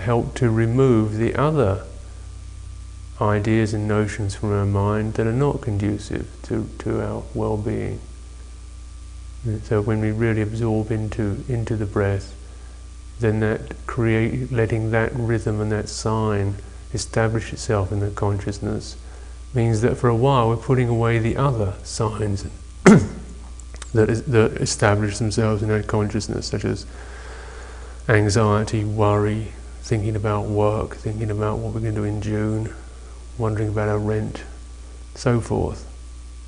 help 0.00 0.34
to 0.36 0.50
remove 0.50 1.16
the 1.16 1.34
other 1.34 1.84
ideas 3.20 3.72
and 3.72 3.86
notions 3.86 4.34
from 4.34 4.52
our 4.52 4.66
mind 4.66 5.14
that 5.14 5.26
are 5.26 5.32
not 5.32 5.60
conducive 5.60 6.28
to, 6.42 6.68
to 6.78 7.00
our 7.00 7.22
well-being. 7.34 8.00
So 9.64 9.80
when 9.82 10.00
we 10.00 10.10
really 10.10 10.42
absorb 10.42 10.90
into, 10.90 11.44
into 11.48 11.76
the 11.76 11.86
breath, 11.86 12.34
then 13.20 13.40
that 13.40 13.86
create, 13.86 14.50
letting 14.50 14.90
that 14.90 15.14
rhythm 15.14 15.60
and 15.60 15.70
that 15.70 15.88
sign 15.88 16.56
establish 16.92 17.52
itself 17.52 17.92
in 17.92 18.00
the 18.00 18.10
consciousness 18.10 18.96
means 19.52 19.82
that 19.82 19.96
for 19.96 20.08
a 20.08 20.16
while 20.16 20.48
we're 20.48 20.56
putting 20.56 20.88
away 20.88 21.18
the 21.18 21.36
other 21.36 21.74
signs 21.82 22.44
that, 22.84 24.10
is, 24.10 24.22
that 24.24 24.52
establish 24.60 25.18
themselves 25.18 25.62
in 25.62 25.70
our 25.70 25.82
consciousness, 25.82 26.46
such 26.48 26.64
as 26.64 26.86
anxiety, 28.08 28.84
worry, 28.84 29.52
thinking 29.82 30.16
about 30.16 30.46
work, 30.46 30.96
thinking 30.96 31.30
about 31.30 31.58
what 31.58 31.72
we're 31.72 31.80
going 31.80 31.94
to 31.94 32.00
do 32.00 32.04
in 32.04 32.20
June, 32.20 32.74
wondering 33.38 33.68
about 33.68 33.88
our 33.88 33.98
rent, 33.98 34.42
so 35.14 35.40
forth. 35.40 35.86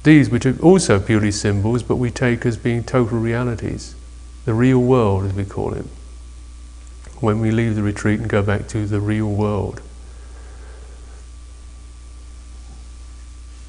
These, 0.03 0.31
which 0.31 0.47
are 0.47 0.59
also 0.61 1.01
purely 1.01 1.33
symbols, 1.33 1.83
but 1.83 1.97
we 1.97 2.11
take 2.11 2.47
as 2.47 2.57
being 2.57 2.85
total 2.85 3.19
realities, 3.19 3.95
the 4.45 4.55
real 4.55 4.79
world, 4.79 5.25
as 5.25 5.33
we 5.33 5.45
call 5.45 5.75
it. 5.75 5.87
When 7.21 7.41
we 7.41 7.51
leave 7.51 7.75
the 7.75 7.83
retreat 7.83 8.21
and 8.21 8.29
go 8.29 8.43
back 8.43 8.69
to 8.69 8.87
the 8.87 9.01
real 9.01 9.29
world. 9.29 9.81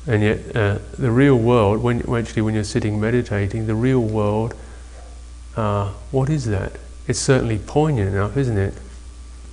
And 0.05 0.23
yet, 0.23 0.55
uh, 0.55 0.79
the 0.97 1.11
real 1.11 1.37
world, 1.37 1.81
when 1.81 2.01
actually 2.15 2.41
when 2.41 2.53
you're 2.53 2.63
sitting 2.63 2.99
meditating, 2.99 3.67
the 3.67 3.75
real 3.75 3.99
world, 3.99 4.53
uh, 5.55 5.91
what 6.11 6.29
is 6.29 6.45
that? 6.45 6.73
It's 7.07 7.19
certainly 7.19 7.57
poignant 7.57 8.09
enough, 8.09 8.37
isn't 8.37 8.57
it? 8.57 8.73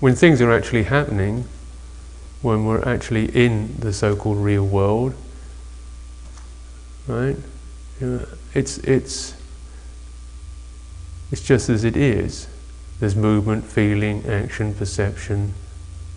When 0.01 0.15
things 0.15 0.41
are 0.41 0.53
actually 0.53 0.85
happening, 0.85 1.49
when 2.45 2.67
we're 2.67 2.87
actually 2.87 3.25
in 3.35 3.75
the 3.79 3.91
so-called 3.91 4.37
real 4.37 4.67
world, 4.67 5.15
right? 7.07 7.37
It's 8.53 8.77
it's 8.79 9.35
it's 11.33 11.43
just 11.43 11.71
as 11.71 11.85
it 11.85 11.97
is. 11.97 12.47
There's 13.01 13.17
movement, 13.17 13.65
feeling, 13.65 14.27
action, 14.27 14.75
perception, 14.75 15.55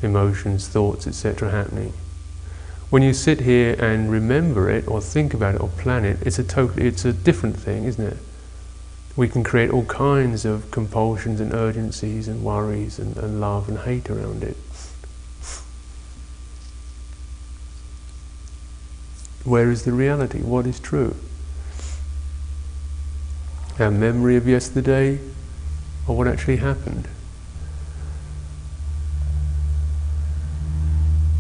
emotions, 0.02 0.68
thoughts, 0.68 1.08
etc. 1.08 1.50
happening. 1.50 1.94
When 2.90 3.04
you 3.04 3.14
sit 3.14 3.42
here 3.42 3.74
and 3.80 4.12
remember 4.12 4.70
it, 4.70 4.88
or 4.88 5.02
think 5.02 5.34
about 5.34 5.56
it, 5.56 5.62
or 5.62 5.70
plan 5.70 6.04
it, 6.04 6.20
it's 6.22 6.40
a 6.40 6.44
totally 6.44 6.88
it's 6.88 7.06
a 7.06 7.14
different 7.14 7.58
thing, 7.58 7.86
isn't 7.86 8.06
it? 8.06 8.18
We 9.16 9.30
can 9.30 9.46
create 9.46 9.72
all 9.72 9.86
kinds 9.86 10.44
of 10.44 10.72
compulsions 10.72 11.40
and 11.40 11.54
urgencies 11.54 12.28
and 12.28 12.44
worries 12.44 13.00
and, 13.00 13.16
and 13.16 13.40
love 13.40 13.70
and 13.70 13.80
hate 13.80 14.10
around 14.10 14.44
it. 14.44 14.58
Where 19.48 19.72
is 19.72 19.86
the 19.86 19.94
reality? 19.94 20.42
What 20.42 20.68
is 20.68 20.78
true? 20.78 21.16
Our 23.80 23.90
memory 23.90 24.36
of 24.36 24.46
yesterday 24.46 25.20
or 26.06 26.18
what 26.18 26.28
actually 26.28 26.58
happened? 26.58 27.08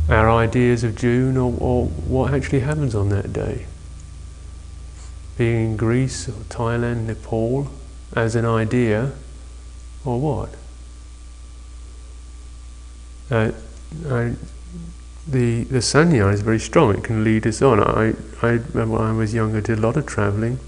Our 0.07 0.31
ideas 0.31 0.85
of 0.85 0.95
June 0.95 1.35
or, 1.35 1.53
or 1.59 1.87
what 1.87 2.33
actually 2.33 2.61
happens 2.61 2.95
on 2.95 3.09
that 3.09 3.33
day. 3.33 3.65
Being 5.37 5.71
in 5.71 5.77
Greece 5.77 6.29
or 6.29 6.43
Thailand, 6.47 7.07
Nepal 7.07 7.67
as 8.15 8.37
an 8.37 8.45
idea 8.45 9.11
or 10.05 10.17
what? 10.17 10.55
Uh, 13.29 13.51
I, 14.09 14.33
the 15.27 15.63
the 15.65 15.79
sanya 15.79 16.33
is 16.33 16.41
very 16.41 16.59
strong. 16.59 16.95
It 16.95 17.03
can 17.03 17.23
lead 17.23 17.45
us 17.45 17.61
on. 17.61 17.79
I 17.81 18.13
I 18.41 18.57
when 18.57 18.93
I 18.99 19.11
was 19.11 19.33
younger 19.33 19.61
did 19.61 19.79
a 19.79 19.81
lot 19.81 19.97
of 19.97 20.05
travelling 20.05 20.59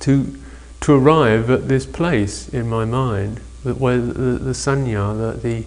to 0.00 0.38
to 0.80 0.92
arrive 0.92 1.50
at 1.50 1.68
this 1.68 1.86
place 1.86 2.48
in 2.48 2.68
my 2.68 2.84
mind 2.84 3.40
where 3.74 3.98
the, 3.98 4.12
the 4.38 4.52
sanya, 4.52 5.16
the, 5.16 5.40
the 5.40 5.64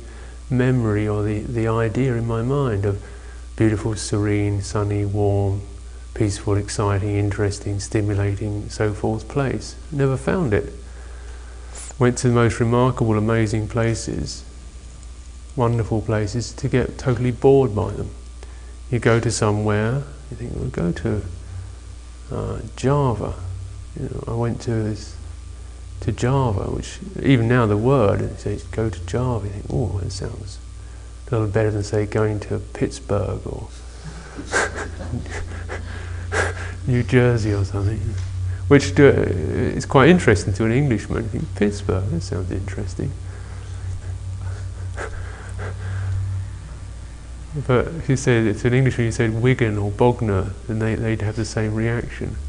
memory 0.50 1.08
or 1.08 1.24
the, 1.24 1.42
the 1.42 1.68
idea 1.68 2.16
in 2.16 2.25
my 2.25 2.42
mind 2.42 2.86
of 2.86 3.04
beautiful, 3.56 3.96
serene, 3.96 4.62
sunny, 4.62 5.06
warm, 5.06 5.62
peaceful, 6.13 6.56
exciting, 6.56 7.18
interesting, 7.18 7.80
stimulating, 7.80 8.70
so 8.70 8.94
forth 8.94 9.28
place. 9.28 9.75
Never 9.92 10.16
found 10.16 10.54
it. 10.54 10.74
Went 11.98 12.18
to 12.20 12.30
the 12.30 12.34
most 12.34 12.60
remarkable, 12.60 13.18
amazing 13.18 13.68
places, 13.68 14.46
wonderful 15.60 16.01
places, 16.01 16.54
to 16.54 16.70
get 16.70 16.98
totally 16.98 17.32
bored 17.32 17.75
by 17.75 17.92
them. 17.92 18.10
You 18.89 18.98
go 18.98 19.20
to 19.20 19.30
somewhere, 19.30 20.04
you 20.32 20.38
think, 20.38 20.56
we'll 20.56 20.70
go 20.70 20.92
to 20.92 21.22
uh, 22.32 22.60
Java. 22.78 23.36
You 24.00 24.10
know, 24.10 24.24
I 24.28 24.34
went 24.34 24.62
to 24.62 24.72
this 24.72 25.18
to 26.00 26.13
Java, 26.13 26.72
which 26.72 27.00
even 27.22 27.50
now 27.50 27.66
the 27.66 27.78
word, 27.78 28.22
it 28.22 28.39
says 28.39 28.63
go 28.63 28.89
to 28.89 29.06
Java, 29.06 29.48
you 29.48 29.54
think, 29.54 29.66
oh, 29.70 30.00
that 30.00 30.12
sounds 30.12 30.60
a 31.28 31.32
little 31.32 31.48
better 31.48 31.72
than 31.72 31.84
say 31.84 32.06
going 32.06 32.39
to 32.39 32.60
Pittsburgh 32.60 33.42
or 33.46 33.68
New 36.88 37.04
Jersey 37.04 37.54
or 37.54 37.66
something. 37.66 38.00
Which 38.70 38.98
is 38.98 39.86
quite 39.86 40.10
interesting 40.10 40.54
to 40.54 40.66
an 40.66 40.72
Englishman. 40.72 41.24
You 41.24 41.30
think, 41.30 41.56
Pittsburgh, 41.56 42.06
that 42.12 42.22
sounds 42.22 42.51
interesting. 42.51 43.12
But 47.68 47.88
if 47.88 48.10
you 48.10 48.16
said 48.16 48.58
to 48.58 48.68
an 48.68 48.74
Englishman, 48.74 49.06
you 49.06 49.12
said 49.12 49.42
Wigan 49.42 49.78
or 49.78 49.92
Bognor, 49.92 50.54
then 50.68 50.80
they, 50.80 50.96
they'd 50.96 51.22
have 51.22 51.36
the 51.36 51.46
same 51.46 51.75
reaction. 51.75 52.36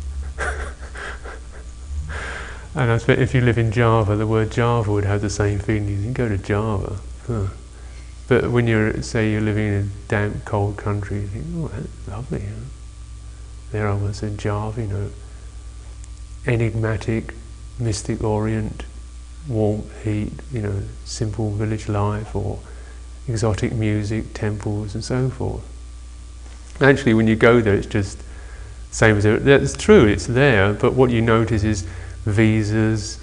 And 2.74 2.90
I 2.90 2.98
suppose 2.98 3.18
if 3.18 3.34
you 3.34 3.40
live 3.40 3.58
in 3.58 3.72
Java, 3.72 4.14
the 4.14 4.26
word 4.26 4.52
Java 4.52 4.92
would 4.92 5.04
have 5.04 5.22
the 5.22 5.30
same 5.30 5.58
feeling. 5.58 5.88
You 5.88 6.02
can 6.02 6.12
go 6.12 6.28
to 6.28 6.38
Java. 6.38 7.00
Huh. 7.26 7.48
But 8.28 8.52
when 8.52 8.68
you're, 8.68 9.02
say, 9.02 9.32
you're 9.32 9.40
living 9.40 9.66
in 9.66 9.74
a 9.74 10.08
damp, 10.08 10.44
cold 10.44 10.76
country, 10.76 11.22
you 11.22 11.26
think, 11.26 11.46
oh, 11.56 11.68
that's 11.68 12.08
lovely. 12.08 12.42
Huh? 12.42 12.64
There 13.72 13.88
I 13.88 13.94
was 13.94 14.22
in 14.22 14.36
Java, 14.36 14.82
you 14.82 14.86
know, 14.86 15.10
enigmatic, 16.46 17.34
mystic 17.80 18.22
orient, 18.22 18.84
warmth, 19.48 20.04
heat, 20.04 20.32
you 20.52 20.62
know, 20.62 20.82
simple 21.04 21.50
village 21.50 21.88
life, 21.88 22.36
or 22.36 22.60
exotic 23.28 23.72
music, 23.72 24.34
temples, 24.34 24.94
and 24.94 25.04
so 25.04 25.30
forth. 25.30 25.62
Actually, 26.80 27.14
when 27.14 27.26
you 27.26 27.36
go 27.36 27.60
there, 27.60 27.74
it's 27.74 27.86
just 27.86 28.22
same 28.90 29.16
as 29.16 29.24
it. 29.24 29.44
That's 29.44 29.74
true. 29.74 30.06
It's 30.06 30.26
there, 30.26 30.72
but 30.72 30.94
what 30.94 31.10
you 31.10 31.20
notice 31.20 31.62
is 31.62 31.86
visas, 32.24 33.18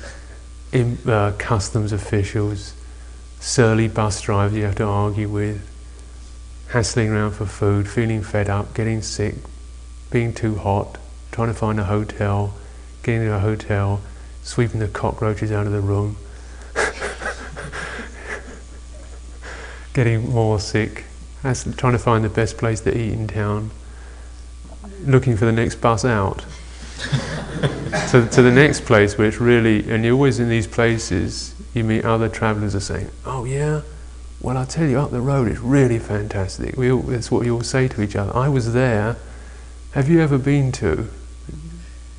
in, 0.72 0.98
uh, 1.06 1.34
customs 1.38 1.92
officials, 1.92 2.74
surly 3.40 3.88
bus 3.88 4.22
drivers 4.22 4.58
you 4.58 4.64
have 4.64 4.76
to 4.76 4.84
argue 4.86 5.30
with, 5.30 5.62
hassling 6.70 7.10
around 7.10 7.32
for 7.32 7.46
food, 7.46 7.88
feeling 7.88 8.22
fed 8.22 8.50
up, 8.50 8.74
getting 8.74 9.02
sick, 9.02 9.36
being 10.12 10.34
too 10.34 10.56
hot, 10.56 10.98
trying 11.32 11.48
to 11.48 11.54
find 11.54 11.80
a 11.80 11.86
hotel, 11.86 12.54
getting 13.04 13.22
to 13.22 13.34
a 13.34 13.40
hotel, 13.40 14.02
sweeping 14.44 14.80
the 14.80 14.88
cockroaches 14.88 15.52
out 15.52 15.66
of 15.66 15.72
the 15.72 15.82
room, 15.82 16.18
getting 19.98 20.32
more 20.32 20.60
sick, 20.60 21.06
trying 21.42 21.94
to 21.94 21.98
find 21.98 22.24
the 22.24 22.30
best 22.30 22.56
place 22.56 22.82
to 22.82 22.96
eat 22.96 23.12
in 23.14 23.28
town, 23.28 23.72
looking 25.04 25.36
for 25.36 25.46
the 25.46 25.52
next 25.52 25.78
bus 25.78 26.06
out 26.06 26.38
to, 28.12 28.30
to 28.32 28.44
the 28.44 28.52
next 28.52 28.86
place 28.86 29.18
where 29.18 29.28
it's 29.28 29.40
really, 29.40 29.90
and 29.90 30.06
you're 30.06 30.14
always 30.14 30.40
in 30.40 30.50
these 30.50 30.68
places, 30.68 31.56
you 31.74 31.84
meet 31.84 32.06
other 32.06 32.30
travellers 32.30 32.76
are 32.76 32.80
saying, 32.80 33.10
oh 33.26 33.44
yeah, 33.46 33.82
well 34.40 34.56
I 34.56 34.66
tell 34.66 34.88
you, 34.88 35.00
up 35.00 35.10
the 35.10 35.20
road 35.20 35.48
it's 35.48 35.62
really 35.62 35.98
fantastic. 35.98 36.78
We 36.78 36.92
all, 36.92 37.02
that's 37.02 37.32
what 37.32 37.42
we 37.42 37.50
all 37.50 37.64
say 37.64 37.88
to 37.88 38.04
each 38.04 38.16
other. 38.16 38.38
I 38.38 38.50
was 38.50 38.74
there, 38.74 39.16
have 39.94 40.08
you 40.08 40.22
ever 40.22 40.38
been 40.38 40.72
to? 40.74 41.08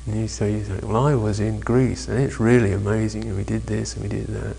And 0.05 0.19
you 0.19 0.27
say, 0.27 0.51
you 0.51 0.65
say, 0.65 0.81
well 0.83 0.97
I 0.97 1.15
was 1.15 1.39
in 1.39 1.61
Greece 1.61 2.09
and 2.09 2.19
it's 2.19 2.41
really 2.41 2.73
amazing 2.73 3.23
and 3.23 3.37
we 3.37 3.45
did 3.45 3.67
this 3.67 3.95
and 3.95 4.03
we 4.03 4.09
did 4.09 4.27
that. 4.27 4.57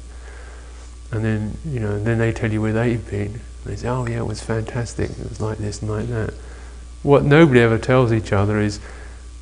And 1.12 1.24
then, 1.24 1.56
you 1.64 1.80
know, 1.80 1.98
then 2.02 2.18
they 2.18 2.32
tell 2.32 2.52
you 2.52 2.62
where 2.62 2.72
they've 2.72 3.10
been. 3.10 3.40
They 3.64 3.76
say, 3.76 3.88
oh 3.88 4.06
yeah, 4.06 4.18
it 4.18 4.26
was 4.26 4.42
fantastic, 4.42 5.10
it 5.10 5.28
was 5.28 5.40
like 5.40 5.58
this 5.58 5.82
and 5.82 5.90
like 5.90 6.08
that. 6.08 6.32
What 7.02 7.24
nobody 7.24 7.60
ever 7.60 7.78
tells 7.78 8.12
each 8.12 8.32
other 8.32 8.60
is, 8.60 8.80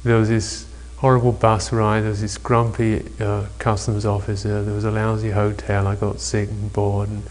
there 0.02 0.16
was 0.16 0.28
this 0.28 0.66
horrible 0.96 1.32
bus 1.32 1.72
ride, 1.72 2.00
there 2.00 2.10
was 2.10 2.20
this 2.20 2.38
grumpy 2.38 3.08
uh, 3.20 3.46
customs 3.58 4.04
officer, 4.04 4.64
there 4.64 4.74
was 4.74 4.84
a 4.84 4.90
lousy 4.90 5.30
hotel, 5.30 5.86
I 5.86 5.94
got 5.94 6.20
sick 6.20 6.48
and 6.48 6.72
bored 6.72 7.08
and, 7.08 7.22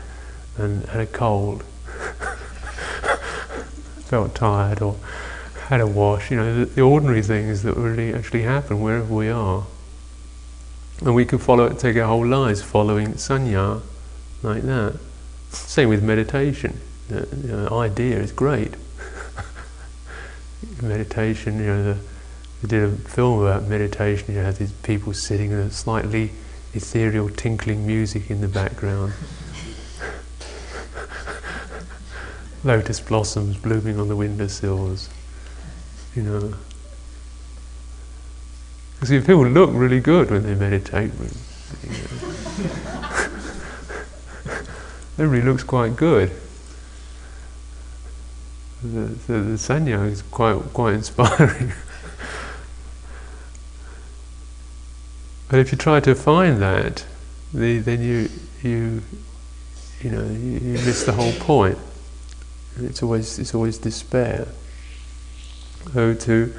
and 0.57 0.85
had 0.85 1.01
a 1.01 1.05
cold. 1.05 1.63
Felt 4.05 4.35
tired 4.35 4.81
or 4.81 4.95
had 5.67 5.81
a 5.81 5.87
wash, 5.87 6.31
you 6.31 6.37
know, 6.37 6.59
the, 6.59 6.65
the, 6.65 6.81
ordinary 6.81 7.21
things 7.21 7.63
that 7.63 7.75
really 7.75 8.13
actually 8.13 8.43
happen 8.43 8.79
wherever 8.79 9.13
we 9.13 9.27
are. 9.27 9.65
And 11.01 11.13
we 11.13 11.25
can 11.25 11.39
follow 11.39 11.65
it, 11.65 11.77
take 11.77 11.97
our 11.97 12.07
whole 12.07 12.25
lives 12.25 12.61
following 12.61 13.15
sanya 13.15 13.81
like 14.43 14.63
that. 14.63 14.99
Same 15.49 15.89
with 15.89 16.03
meditation. 16.03 16.79
The, 17.07 17.21
the 17.21 17.73
idea 17.73 18.19
is 18.19 18.31
great. 18.31 18.75
meditation, 20.81 21.59
you 21.59 21.65
know, 21.65 21.83
the 21.83 21.97
we 22.61 22.69
did 22.69 22.83
a 22.83 22.91
film 22.91 23.41
about 23.41 23.63
meditation. 23.63 24.33
You 24.33 24.41
had 24.41 24.55
these 24.55 24.71
people 24.71 25.13
sitting 25.13 25.51
with 25.51 25.73
slightly 25.73 26.31
ethereal 26.73 27.29
tinkling 27.29 27.85
music 27.85 28.31
in 28.31 28.41
the 28.41 28.47
background. 28.47 29.13
Lotus 32.63 32.99
blossoms 32.99 33.57
blooming 33.57 33.99
on 33.99 34.07
the 34.07 34.15
windowsills. 34.15 35.07
You 36.15 36.23
know. 36.23 36.55
See, 39.03 39.19
people 39.19 39.45
look 39.45 39.69
really 39.73 39.99
good 39.99 40.31
when 40.31 40.41
they 40.41 40.55
meditate. 40.55 41.11
You 41.83 41.89
know. 41.89 41.97
Everybody 45.19 45.49
looks 45.49 45.63
quite 45.63 45.95
good. 45.95 46.31
The, 48.83 48.99
the, 49.25 49.33
the 49.33 49.57
sanya 49.57 50.05
is 50.09 50.21
quite 50.21 50.59
quite 50.73 50.93
inspiring. 50.93 51.73
But 55.49 55.59
if 55.59 55.71
you 55.71 55.77
try 55.77 56.01
to 56.01 56.13
find 56.13 56.61
that, 56.61 57.05
the, 57.53 57.79
then 57.79 58.01
you 58.01 58.29
you 58.61 59.01
you 60.01 60.11
know 60.11 60.25
you, 60.25 60.59
you 60.59 60.73
miss 60.85 61.05
the 61.05 61.13
whole 61.13 61.31
point. 61.33 61.77
It's 62.77 63.01
always 63.01 63.39
it's 63.39 63.55
always 63.55 63.77
despair. 63.77 64.49
So 65.93 66.13
to 66.13 66.53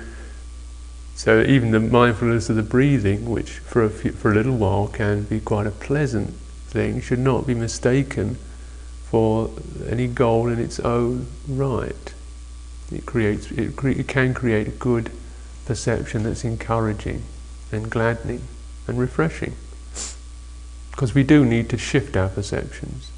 so 1.15 1.43
even 1.43 1.73
the 1.73 1.81
mindfulness 1.81 2.49
of 2.49 2.57
the 2.57 2.63
breathing, 2.63 3.29
which 3.29 3.51
for 3.59 3.85
a 3.85 3.91
few, 3.91 4.13
for 4.13 4.33
a 4.33 4.35
little 4.35 4.57
while 4.57 4.89
can 4.89 5.25
be 5.25 5.41
quite 5.41 5.67
a 5.67 5.71
pleasant 5.71 6.31
thing, 6.69 7.01
should 7.01 7.19
not 7.19 7.47
be 7.47 7.55
mistaken 7.55 8.39
for 9.11 9.51
any 9.89 10.07
goal 10.07 10.49
in 10.49 10.59
its 10.59 10.79
own 10.81 11.27
right. 11.49 12.15
It 12.93 13.07
creates 13.07 13.51
it, 13.51 13.77
cre- 13.77 13.89
it 13.89 14.09
can 14.09 14.35
create 14.35 14.69
a 14.69 14.73
good 14.73 15.11
perception 15.65 16.25
that's 16.25 16.45
encouraging 16.45 17.23
and 17.73 17.91
gladdening 17.91 18.43
and 18.87 18.99
refreshing. 18.99 19.55
Because 20.91 21.15
we 21.15 21.23
do 21.23 21.45
need 21.45 21.69
to 21.71 21.79
shift 21.79 22.17
our 22.17 22.29
perceptions, 22.29 23.11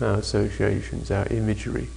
our 0.00 0.14
associations, 0.14 1.10
our 1.10 1.26
imagery. 1.28 1.88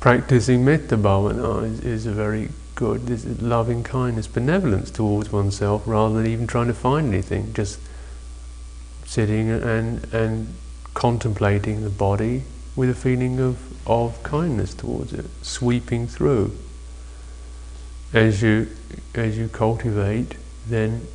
Practicing 0.00 0.64
metta 0.64 0.96
bhavana 0.96 1.64
is, 1.64 1.80
is 1.80 2.06
a 2.06 2.12
very 2.12 2.50
good, 2.74 3.06
this 3.06 3.26
loving 3.42 3.82
kindness, 3.82 4.28
benevolence 4.28 4.90
towards 4.90 5.32
oneself 5.32 5.82
rather 5.84 6.14
than 6.14 6.26
even 6.26 6.46
trying 6.46 6.68
to 6.68 6.74
find 6.74 7.08
anything, 7.08 7.52
just 7.52 7.80
sitting 9.08 9.50
and, 9.50 10.04
and 10.12 10.54
contemplating 10.92 11.82
the 11.82 11.88
body 11.88 12.42
with 12.76 12.90
a 12.90 12.94
feeling 12.94 13.40
of, 13.40 13.56
of 13.88 14.22
kindness 14.22 14.74
towards 14.74 15.14
it, 15.14 15.24
sweeping 15.40 16.06
through 16.06 16.54
as 18.12 18.42
you 18.42 18.68
as 19.14 19.36
you 19.36 19.48
cultivate, 19.48 20.34
then 20.66 21.06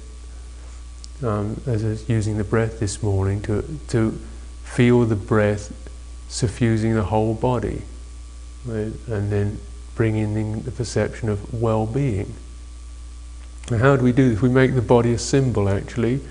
um, 1.21 1.61
as 1.67 1.85
I 1.85 1.89
was 1.89 2.09
using 2.09 2.37
the 2.37 2.43
breath 2.43 2.79
this 2.79 3.03
morning, 3.03 3.41
to 3.43 3.63
to 3.89 4.19
feel 4.63 5.05
the 5.05 5.15
breath 5.15 5.71
suffusing 6.27 6.95
the 6.95 7.03
whole 7.03 7.35
body, 7.35 7.83
right? 8.65 8.91
and 9.07 9.31
then 9.31 9.59
bringing 9.95 10.35
in 10.35 10.63
the 10.63 10.71
perception 10.71 11.29
of 11.29 11.61
well-being. 11.61 12.33
Now 13.69 13.77
how 13.77 13.95
do 13.95 14.03
we 14.03 14.11
do 14.11 14.29
this? 14.29 14.41
We 14.41 14.49
make 14.49 14.73
the 14.73 14.81
body 14.81 15.13
a 15.13 15.19
symbol 15.19 15.69
actually. 15.69 16.21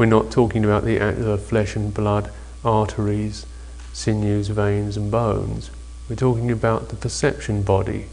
We're 0.00 0.06
not 0.06 0.30
talking 0.30 0.64
about 0.64 0.86
the, 0.86 0.96
the 0.96 1.36
flesh 1.36 1.76
and 1.76 1.92
blood, 1.92 2.32
arteries, 2.64 3.44
sinews, 3.92 4.48
veins 4.48 4.96
and 4.96 5.10
bones. 5.10 5.70
We're 6.08 6.16
talking 6.16 6.50
about 6.50 6.88
the 6.88 6.96
perception 6.96 7.60
body. 7.60 8.06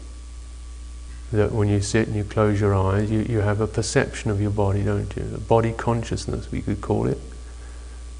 That 1.32 1.50
when 1.52 1.68
you 1.70 1.80
sit 1.80 2.06
and 2.06 2.14
you 2.14 2.24
close 2.24 2.60
your 2.60 2.74
eyes, 2.74 3.10
you, 3.10 3.20
you 3.20 3.38
have 3.38 3.62
a 3.62 3.66
perception 3.66 4.30
of 4.30 4.38
your 4.38 4.50
body, 4.50 4.82
don't 4.82 5.16
you? 5.16 5.32
A 5.34 5.38
body 5.38 5.72
consciousness, 5.72 6.52
we 6.52 6.60
could 6.60 6.82
call 6.82 7.06
it. 7.06 7.18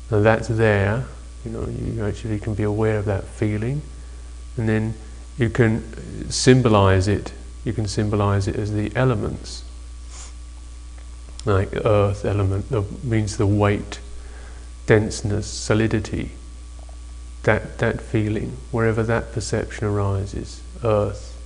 And 0.09 0.25
that's 0.25 0.49
there, 0.49 1.05
you 1.45 1.51
know, 1.51 1.67
you 1.67 2.07
actually 2.07 2.39
can 2.39 2.55
be 2.55 2.63
aware 2.63 2.97
of 2.97 3.05
that 3.05 3.25
feeling. 3.25 3.83
And 4.57 4.67
then 4.67 4.95
you 5.37 5.51
can 5.51 6.31
symbolize 6.31 7.07
it, 7.07 7.35
you 7.67 7.75
can 7.75 7.87
symbolize 7.87 8.49
it 8.49 8.57
as 8.57 8.73
the 8.73 8.91
elements 8.97 9.65
like 11.45 11.75
earth 11.85 12.25
element 12.25 12.69
that 12.71 13.05
means 13.05 13.37
the 13.37 13.47
weight, 13.47 14.01
denseness, 14.87 15.47
solidity. 15.47 16.33
That 17.45 17.79
that 17.79 18.01
feeling, 18.01 18.57
wherever 18.71 19.03
that 19.05 19.33
perception 19.33 19.87
arises, 19.87 20.61
earth, 20.85 21.39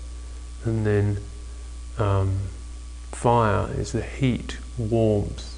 and 0.65 0.87
then 0.87 1.19
um, 1.99 2.39
fire 3.13 3.71
is 3.77 3.93
the 3.93 4.03
heat, 4.03 4.59
warmth, 4.79 5.57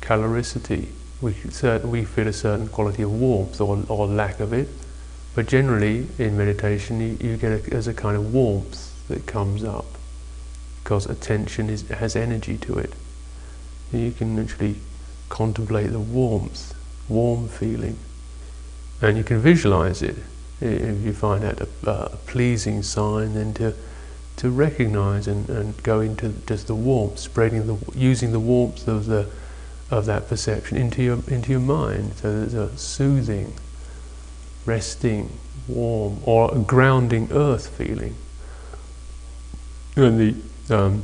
caloricity. 0.00 0.88
We 1.20 1.34
certain, 1.50 1.90
we 1.90 2.04
feel 2.04 2.28
a 2.28 2.32
certain 2.32 2.68
quality 2.68 3.02
of 3.02 3.12
warmth 3.12 3.60
or 3.60 3.84
or 3.88 4.06
lack 4.06 4.40
of 4.40 4.52
it, 4.52 4.68
but 5.34 5.46
generally 5.46 6.06
in 6.18 6.38
meditation 6.38 7.00
you, 7.00 7.18
you 7.20 7.36
get 7.36 7.52
a, 7.52 7.70
there's 7.70 7.88
a 7.88 7.94
kind 7.94 8.16
of 8.16 8.32
warmth 8.32 9.08
that 9.08 9.26
comes 9.26 9.64
up 9.64 9.86
because 10.82 11.06
attention 11.06 11.68
is 11.68 11.86
has 11.88 12.16
energy 12.16 12.56
to 12.56 12.78
it 12.78 12.94
you 13.92 14.12
can 14.12 14.38
actually 14.38 14.76
contemplate 15.28 15.90
the 15.90 16.00
warmth, 16.00 16.74
warm 17.08 17.48
feeling, 17.48 17.98
and 19.00 19.16
you 19.16 19.24
can 19.24 19.40
visualize 19.40 20.02
it. 20.02 20.16
If 20.60 21.04
you 21.04 21.12
find 21.12 21.42
that 21.42 21.60
a, 21.60 21.68
a 21.90 22.16
pleasing 22.26 22.82
sign, 22.82 23.34
then 23.34 23.54
to 23.54 23.74
to 24.36 24.48
recognize 24.48 25.28
and, 25.28 25.48
and 25.50 25.82
go 25.82 26.00
into 26.00 26.30
just 26.46 26.66
the 26.66 26.74
warmth, 26.74 27.18
spreading 27.18 27.66
the 27.66 27.76
using 27.94 28.32
the 28.32 28.40
warmth 28.40 28.88
of 28.88 29.06
the 29.06 29.28
of 29.90 30.06
that 30.06 30.28
perception 30.28 30.76
into 30.76 31.02
your 31.02 31.18
into 31.28 31.50
your 31.50 31.60
mind. 31.60 32.14
So 32.14 32.40
there's 32.40 32.54
a 32.54 32.76
soothing, 32.76 33.52
resting, 34.64 35.30
warm, 35.68 36.18
or 36.24 36.54
a 36.54 36.58
grounding 36.58 37.28
earth 37.32 37.68
feeling. 37.68 38.14
And 39.96 40.18
the 40.18 40.74
um, 40.74 41.02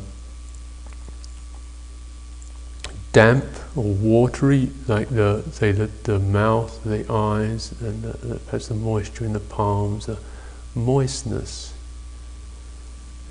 damp 3.16 3.46
or 3.74 3.94
watery, 3.94 4.68
like 4.88 5.09
the 5.09 5.42
say 5.50 5.72
the, 5.72 5.87
the 6.02 6.18
mouth, 6.18 6.85
the 6.85 7.11
eyes, 7.11 7.72
and 7.81 8.02
the, 8.02 8.12
the, 8.18 8.35
perhaps 8.40 8.68
the 8.68 8.74
moisture 8.74 9.24
in 9.24 9.33
the 9.33 9.40
palms, 9.40 10.05
the 10.05 10.18
moistness. 10.74 11.72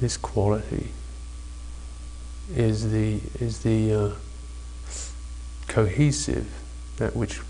This 0.02 0.18
quality 0.18 0.88
is 2.56 2.90
the 2.90 3.20
is 3.40 3.60
the 3.60 3.94
uh, 3.94 4.12
cohesive, 5.68 6.48
that 6.98 7.16
which 7.16 7.42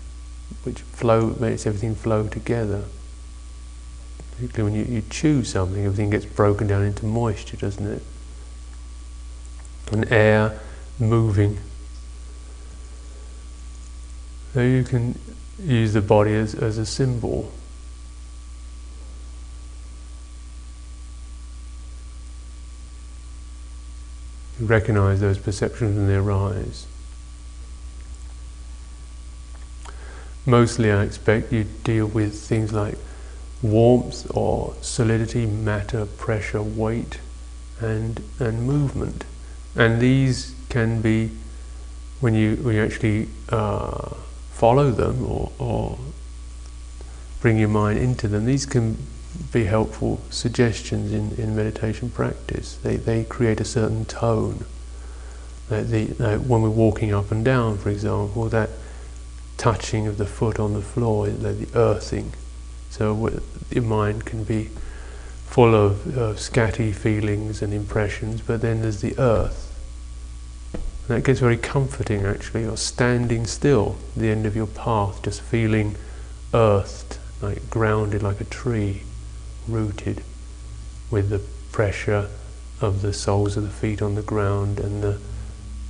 which 0.64 0.82
flow 0.82 1.34
makes 1.40 1.66
everything 1.66 1.94
flow 1.94 2.28
together. 2.28 2.84
Particularly 4.32 4.70
when 4.70 4.86
you, 4.86 4.96
you 4.96 5.02
chew 5.08 5.42
something, 5.42 5.86
everything 5.86 6.10
gets 6.10 6.26
broken 6.26 6.66
down 6.66 6.82
into 6.82 7.06
moisture, 7.06 7.56
doesn't 7.56 7.86
it? 7.86 8.02
And 9.90 10.12
air 10.12 10.60
moving 10.98 11.60
so 14.56 14.62
you 14.62 14.82
can 14.82 15.18
use 15.62 15.92
the 15.92 16.00
body 16.00 16.32
as, 16.32 16.54
as 16.54 16.78
a 16.78 16.86
symbol. 16.86 17.52
You 24.58 24.64
recognize 24.64 25.20
those 25.20 25.36
perceptions 25.36 25.94
when 25.94 26.06
they 26.06 26.14
arise. 26.14 26.86
Mostly, 30.46 30.90
I 30.90 31.02
expect 31.02 31.52
you 31.52 31.64
deal 31.84 32.06
with 32.06 32.40
things 32.40 32.72
like 32.72 32.96
warmth 33.60 34.26
or 34.34 34.74
solidity, 34.80 35.44
matter, 35.44 36.06
pressure, 36.06 36.62
weight, 36.62 37.20
and 37.78 38.22
and 38.38 38.66
movement, 38.66 39.26
and 39.74 40.00
these 40.00 40.54
can 40.70 41.02
be 41.02 41.32
when 42.20 42.32
you 42.32 42.56
when 42.56 42.74
you 42.76 42.82
actually 42.82 43.28
uh, 43.50 44.14
follow 44.56 44.90
them 44.90 45.22
or, 45.26 45.52
or 45.58 45.98
bring 47.40 47.58
your 47.58 47.68
mind 47.68 47.98
into 47.98 48.26
them, 48.26 48.46
these 48.46 48.64
can 48.64 48.96
be 49.52 49.64
helpful 49.64 50.18
suggestions 50.30 51.12
in, 51.12 51.32
in 51.32 51.54
meditation 51.54 52.08
practice. 52.08 52.76
They, 52.82 52.96
they 52.96 53.24
create 53.24 53.60
a 53.60 53.66
certain 53.66 54.06
tone. 54.06 54.64
The, 55.68 56.40
when 56.46 56.62
we're 56.62 56.70
walking 56.70 57.12
up 57.12 57.30
and 57.30 57.44
down, 57.44 57.76
for 57.76 57.90
example, 57.90 58.48
that 58.48 58.70
touching 59.58 60.06
of 60.06 60.16
the 60.16 60.26
foot 60.26 60.58
on 60.58 60.72
the 60.72 60.80
floor, 60.80 61.26
like 61.26 61.58
the 61.58 61.78
earthing. 61.78 62.32
So 62.88 63.40
your 63.70 63.84
mind 63.84 64.24
can 64.24 64.44
be 64.44 64.70
full 65.44 65.74
of 65.74 66.16
uh, 66.16 66.34
scatty 66.34 66.94
feelings 66.94 67.60
and 67.60 67.74
impressions, 67.74 68.40
but 68.40 68.62
then 68.62 68.80
there's 68.80 69.02
the 69.02 69.18
earth 69.18 69.65
and 71.08 71.16
that 71.16 71.24
gets 71.24 71.40
very 71.40 71.56
comforting 71.56 72.24
actually. 72.24 72.62
You're 72.62 72.76
standing 72.76 73.46
still 73.46 73.96
at 74.14 74.22
the 74.22 74.30
end 74.30 74.44
of 74.44 74.56
your 74.56 74.66
path, 74.66 75.22
just 75.22 75.40
feeling 75.40 75.96
earthed, 76.52 77.18
like 77.40 77.70
grounded 77.70 78.22
like 78.22 78.40
a 78.40 78.44
tree, 78.44 79.02
rooted 79.68 80.22
with 81.10 81.28
the 81.28 81.40
pressure 81.70 82.28
of 82.80 83.02
the 83.02 83.12
soles 83.12 83.56
of 83.56 83.62
the 83.62 83.70
feet 83.70 84.02
on 84.02 84.16
the 84.16 84.22
ground 84.22 84.80
and 84.80 85.02
the 85.02 85.18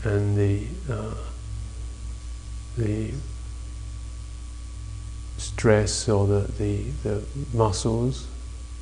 and 0.05 0.37
the 0.37 0.67
uh, 0.91 1.15
the 2.77 3.13
stress 5.39 6.09
or 6.09 6.27
the, 6.27 6.41
the, 6.59 6.83
the 7.03 7.23
muscles, 7.55 8.27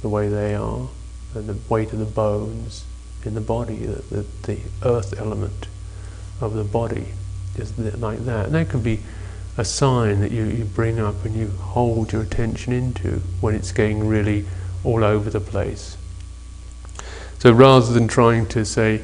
the 0.02 0.08
way 0.08 0.28
they 0.28 0.54
are, 0.54 0.88
and 1.34 1.48
the 1.48 1.56
weight 1.68 1.92
of 1.92 1.98
the 1.98 2.04
bones 2.04 2.84
in 3.24 3.34
the 3.34 3.40
body, 3.40 3.76
the, 3.76 4.02
the, 4.02 4.26
the 4.42 4.60
earth 4.82 5.18
element 5.18 5.68
of 6.40 6.54
the 6.54 6.64
body, 6.64 7.06
just 7.56 7.78
like 7.78 8.24
that. 8.24 8.46
And 8.46 8.54
that 8.54 8.68
can 8.68 8.82
be 8.82 9.00
a 9.56 9.64
sign 9.64 10.20
that 10.20 10.32
you, 10.32 10.44
you 10.44 10.64
bring 10.64 10.98
up 10.98 11.24
and 11.24 11.34
you 11.34 11.48
hold 11.48 12.12
your 12.12 12.22
attention 12.22 12.72
into 12.72 13.20
when 13.40 13.54
it's 13.54 13.72
getting 13.72 14.06
really 14.06 14.46
all 14.82 15.04
over 15.04 15.30
the 15.30 15.40
place. 15.40 15.96
So 17.38 17.52
rather 17.52 17.92
than 17.92 18.08
trying 18.08 18.46
to 18.46 18.64
say, 18.64 19.02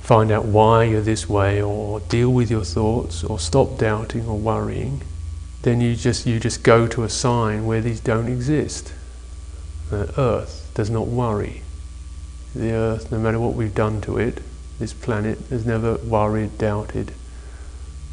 find 0.00 0.30
out 0.30 0.44
why 0.44 0.84
you're 0.84 1.02
this 1.02 1.28
way 1.28 1.60
or 1.60 2.00
deal 2.00 2.32
with 2.32 2.50
your 2.50 2.64
thoughts 2.64 3.22
or 3.24 3.38
stop 3.38 3.76
doubting 3.78 4.26
or 4.26 4.38
worrying, 4.38 5.02
then 5.62 5.80
you 5.80 5.94
just 5.94 6.26
you 6.26 6.40
just 6.40 6.62
go 6.62 6.86
to 6.88 7.04
a 7.04 7.08
sign 7.08 7.66
where 7.66 7.80
these 7.80 8.00
don't 8.00 8.28
exist. 8.28 8.92
The 9.90 10.12
earth 10.18 10.70
does 10.74 10.90
not 10.90 11.06
worry. 11.06 11.62
The 12.54 12.72
earth, 12.72 13.12
no 13.12 13.18
matter 13.18 13.38
what 13.38 13.54
we've 13.54 13.74
done 13.74 14.00
to 14.02 14.18
it, 14.18 14.42
this 14.78 14.92
planet 14.92 15.38
has 15.50 15.64
never 15.64 15.96
worried, 15.96 16.58
doubted, 16.58 17.12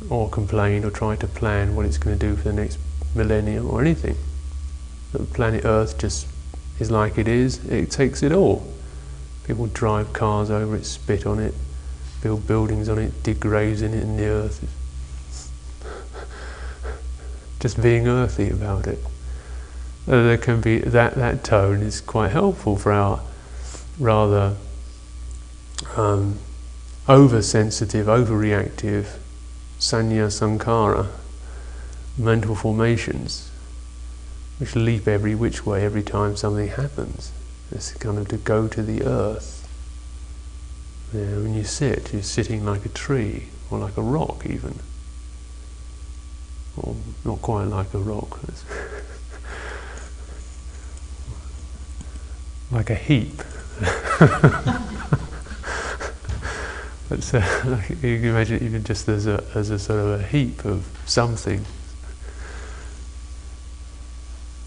or 0.09 0.29
complained 0.29 0.85
or 0.85 0.91
tried 0.91 1.19
to 1.19 1.27
plan 1.27 1.75
what 1.75 1.85
it's 1.85 1.97
going 1.97 2.17
to 2.17 2.27
do 2.27 2.35
for 2.35 2.43
the 2.43 2.53
next 2.53 2.77
millennium 3.15 3.69
or 3.69 3.81
anything. 3.81 4.15
The 5.11 5.19
planet 5.19 5.65
Earth 5.65 5.97
just 5.97 6.27
is 6.79 6.91
like 6.91 7.17
it 7.17 7.27
is, 7.27 7.65
it 7.65 7.91
takes 7.91 8.23
it 8.23 8.31
all. 8.31 8.71
People 9.45 9.67
drive 9.67 10.13
cars 10.13 10.49
over 10.51 10.75
it, 10.75 10.85
spit 10.85 11.25
on 11.25 11.39
it, 11.39 11.53
build 12.21 12.45
buildings 12.47 12.87
on 12.87 12.99
it, 12.99 13.23
dig 13.23 13.39
graves 13.39 13.81
in 13.81 13.93
it 13.93 14.03
in 14.03 14.17
the 14.17 14.25
earth. 14.25 14.63
just 17.59 17.81
being 17.81 18.07
earthy 18.07 18.49
about 18.49 18.87
it. 18.87 18.99
Uh, 20.07 20.23
there 20.23 20.37
can 20.37 20.61
be 20.61 20.79
that 20.79 21.15
that 21.15 21.43
tone 21.43 21.81
is 21.81 22.01
quite 22.01 22.31
helpful 22.31 22.77
for 22.77 22.91
our 22.91 23.21
rather 23.99 24.55
um, 25.95 26.37
oversensitive, 27.09 28.05
overreactive 28.05 29.17
sanya 29.79 30.27
sankhara, 30.27 31.07
mental 32.17 32.53
formations, 32.53 33.49
which 34.59 34.75
leap 34.75 35.07
every 35.07 35.33
which 35.33 35.65
way 35.65 35.83
every 35.83 36.03
time 36.03 36.35
something 36.35 36.67
happens. 36.67 37.31
It's 37.71 37.93
kind 37.93 38.19
of 38.19 38.27
to 38.27 38.37
go 38.37 38.67
to 38.67 38.83
the 38.83 39.03
earth. 39.03 39.67
Yeah, 41.13 41.37
when 41.37 41.55
you 41.55 41.63
sit, 41.63 42.13
you're 42.13 42.21
sitting 42.21 42.65
like 42.65 42.85
a 42.85 42.89
tree, 42.89 43.47
or 43.71 43.79
like 43.79 43.97
a 43.97 44.01
rock 44.01 44.45
even. 44.45 44.79
Or 46.77 46.95
not 47.25 47.41
quite 47.41 47.65
like 47.65 47.91
a 47.93 47.97
rock. 47.97 48.39
like 52.71 52.91
a 52.91 52.95
heap. 52.95 53.41
It's 57.11 57.33
uh, 57.33 57.83
you 57.89 58.19
can 58.19 58.25
imagine 58.25 58.63
even 58.63 58.83
just 58.83 59.07
as 59.09 59.25
a 59.25 59.43
as 59.55 59.71
a 59.71 59.79
sort 59.79 59.99
of 59.99 60.19
a 60.19 60.23
heap 60.23 60.63
of 60.63 60.87
something, 61.05 61.65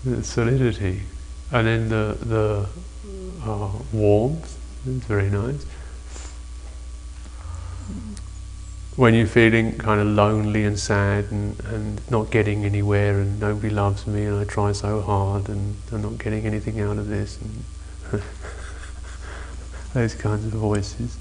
the 0.05 0.25
solidity, 0.25 1.03
and 1.53 1.67
then 1.67 1.89
the 1.89 2.17
the 2.21 2.69
uh, 3.45 3.71
warmth 3.93 4.59
It's 4.87 5.07
very 5.07 5.31
nice. 5.31 5.65
When 8.97 9.15
you're 9.15 9.27
feeling 9.27 9.79
kind 9.79 10.01
of 10.01 10.07
lonely 10.09 10.65
and 10.65 10.79
sad 10.79 11.31
and, 11.31 11.59
and 11.65 12.11
not 12.11 12.31
getting 12.31 12.65
anywhere 12.65 13.21
and 13.21 13.41
nobody 13.41 13.71
loves 13.71 14.07
me 14.07 14.27
and 14.27 14.37
I 14.37 14.45
try 14.45 14.73
so 14.73 15.01
hard 15.01 15.49
and 15.49 15.77
I'm 15.91 16.03
not 16.03 16.19
getting 16.19 16.45
anything 16.45 16.79
out 16.81 16.99
of 16.99 17.09
this 17.09 17.39
and 17.41 18.23
those 19.95 20.15
kinds 20.15 20.45
of 20.45 20.53
voices. 20.53 21.17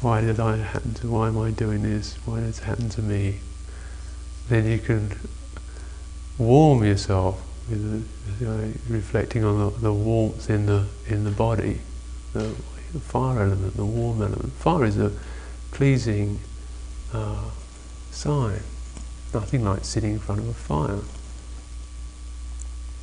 Why 0.00 0.20
did 0.20 0.38
I 0.38 0.58
happen 0.58 0.94
to? 0.94 1.10
Why 1.10 1.28
am 1.28 1.38
I 1.38 1.50
doing 1.50 1.82
this? 1.82 2.16
Why 2.26 2.40
did 2.40 2.50
it 2.50 2.58
happen 2.58 2.88
to 2.90 3.02
me? 3.02 3.40
Then 4.48 4.66
you 4.66 4.78
can 4.78 5.18
warm 6.38 6.84
yourself 6.84 7.40
with 7.68 8.06
you 8.40 8.46
know, 8.46 8.72
reflecting 8.88 9.44
on 9.44 9.58
the, 9.58 9.70
the, 9.78 9.92
warmth 9.92 10.50
in 10.50 10.66
the 10.66 10.86
in 11.08 11.24
the 11.24 11.30
body, 11.30 11.80
the, 12.32 12.54
the, 12.92 13.00
fire 13.00 13.42
element, 13.42 13.76
the 13.76 13.84
warm 13.84 14.22
element. 14.22 14.52
Fire 14.52 14.84
is 14.84 14.98
a 14.98 15.12
pleasing 15.72 16.40
uh, 17.12 17.50
sign. 18.10 18.60
Nothing 19.34 19.64
like 19.64 19.84
sitting 19.84 20.12
in 20.12 20.18
front 20.18 20.40
of 20.42 20.48
a 20.48 20.54
fire. 20.54 21.00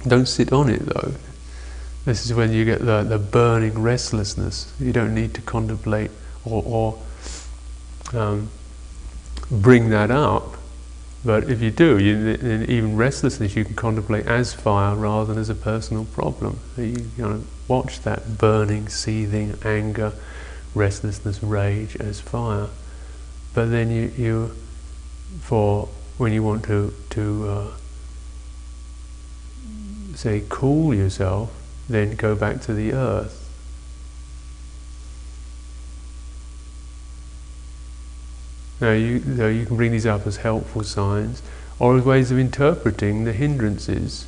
Don't 0.07 0.27
sit 0.27 0.53
on 0.53 0.69
it 0.69 0.85
though. 0.85 1.13
This 2.05 2.25
is 2.25 2.33
when 2.33 2.51
you 2.51 2.65
get 2.65 2.79
the, 2.79 3.03
the 3.03 3.17
burning 3.17 3.81
restlessness. 3.81 4.73
You 4.79 4.91
don't 4.91 5.15
need 5.15 5.33
to 5.35 5.41
contemplate 5.41 6.11
or, 6.45 6.63
or 6.65 8.19
um, 8.19 8.49
bring 9.49 9.89
that 9.89 10.11
up. 10.11 10.55
But 11.25 11.49
if 11.49 11.61
you 11.61 11.71
do, 11.71 11.97
you, 11.97 12.31
even 12.67 12.97
restlessness 12.97 13.55
you 13.55 13.63
can 13.63 13.75
contemplate 13.75 14.25
as 14.25 14.53
fire 14.53 14.93
rather 14.95 15.33
than 15.33 15.41
as 15.41 15.49
a 15.49 15.55
personal 15.55 16.03
problem. 16.05 16.59
You, 16.77 16.83
you 16.83 17.09
know, 17.17 17.43
watch 17.67 18.01
that 18.01 18.37
burning, 18.37 18.89
seething 18.89 19.57
anger, 19.63 20.13
restlessness, 20.75 21.41
rage 21.41 21.95
as 21.95 22.19
fire. 22.19 22.67
But 23.53 23.67
then 23.67 23.89
you, 23.89 24.11
you 24.17 24.55
for 25.39 25.87
when 26.17 26.33
you 26.33 26.43
want 26.43 26.65
to 26.65 26.93
to 27.11 27.47
uh, 27.47 27.67
say 30.15 30.43
cool 30.49 30.93
yourself, 30.93 31.51
then 31.87 32.15
go 32.15 32.35
back 32.35 32.59
to 32.61 32.73
the 32.73 32.91
earth 32.91 33.42
Now 38.83 38.91
you, 38.91 39.19
you 39.47 39.65
can 39.65 39.77
bring 39.77 39.93
these 39.93 40.05
up 40.05 40.27
as 40.27 40.35
helpful 40.35 40.83
signs 40.83 41.41
or 41.79 41.97
as 41.97 42.03
ways 42.03 42.31
of 42.31 42.37
interpreting 42.37 43.23
the 43.23 43.31
hindrances 43.31 44.27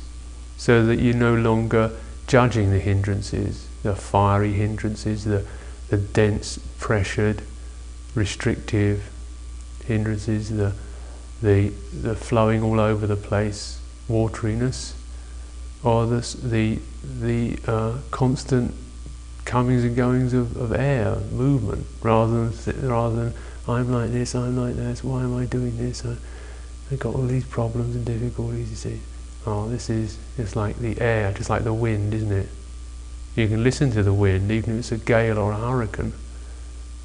so 0.56 0.82
that 0.86 0.98
you're 0.98 1.14
no 1.14 1.34
longer 1.34 1.92
judging 2.26 2.70
the 2.70 2.78
hindrances, 2.78 3.68
the 3.82 3.94
fiery 3.94 4.54
hindrances, 4.54 5.24
the, 5.24 5.44
the 5.90 5.98
dense, 5.98 6.58
pressured, 6.78 7.42
restrictive 8.14 9.10
hindrances, 9.84 10.48
the, 10.48 10.72
the, 11.42 11.68
the 11.92 12.16
flowing 12.16 12.62
all 12.62 12.80
over 12.80 13.06
the 13.06 13.14
place 13.14 13.78
wateriness, 14.08 14.94
or 15.84 16.06
the, 16.06 16.38
the, 16.42 16.78
the 17.20 17.58
uh, 17.70 17.98
constant 18.10 18.72
comings 19.44 19.84
and 19.84 19.94
goings 19.94 20.32
of, 20.32 20.56
of 20.56 20.72
air, 20.72 21.16
movement, 21.30 21.86
rather 22.00 22.48
than, 22.48 22.88
rather 22.88 23.16
than 23.16 23.34
I'm 23.68 23.90
like 23.90 24.12
this, 24.12 24.34
I'm 24.34 24.56
like 24.56 24.76
this, 24.76 25.02
why 25.02 25.22
am 25.22 25.36
I 25.36 25.44
doing 25.44 25.76
this? 25.76 26.04
I, 26.04 26.16
have 26.90 27.00
got 27.00 27.16
all 27.16 27.26
these 27.26 27.44
problems 27.44 27.96
and 27.96 28.04
difficulties, 28.04 28.70
you 28.70 28.76
see. 28.76 29.00
Oh, 29.44 29.68
this 29.68 29.90
is 29.90 30.18
just 30.36 30.54
like 30.54 30.76
the 30.78 31.00
air, 31.00 31.32
just 31.32 31.50
like 31.50 31.64
the 31.64 31.72
wind, 31.72 32.14
isn't 32.14 32.30
it? 32.30 32.48
You 33.34 33.48
can 33.48 33.64
listen 33.64 33.90
to 33.92 34.02
the 34.04 34.14
wind, 34.14 34.52
even 34.52 34.74
if 34.74 34.78
it's 34.78 34.92
a 34.92 34.98
gale 34.98 35.38
or 35.38 35.50
a 35.52 35.56
hurricane. 35.56 36.12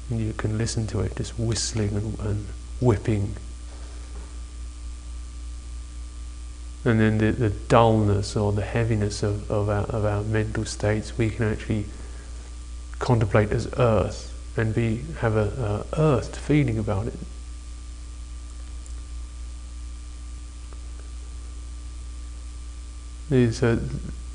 And 0.08 0.20
you 0.20 0.32
can 0.34 0.56
listen 0.56 0.86
to 0.88 1.00
it 1.00 1.16
just 1.16 1.38
whistling 1.38 1.96
and, 1.96 2.18
and 2.20 2.46
whipping. 2.80 3.34
And 6.84 7.00
then 7.00 7.18
the, 7.18 7.32
the 7.32 7.50
dullness 7.50 8.36
or 8.36 8.52
the 8.52 8.62
heaviness 8.62 9.22
of, 9.22 9.50
of, 9.50 9.68
our, 9.68 9.84
of 9.84 10.04
our 10.04 10.22
mental 10.22 10.64
states, 10.64 11.18
we 11.18 11.30
can 11.30 11.50
actually 11.52 11.86
contemplate 12.98 13.50
as 13.50 13.68
earth 13.78 14.31
and 14.56 14.74
be 14.74 15.02
have 15.20 15.36
a, 15.36 15.84
a 15.94 16.00
earthed 16.00 16.36
feeling 16.36 16.78
about 16.78 17.06
it. 17.06 17.14
Uh, 23.62 23.78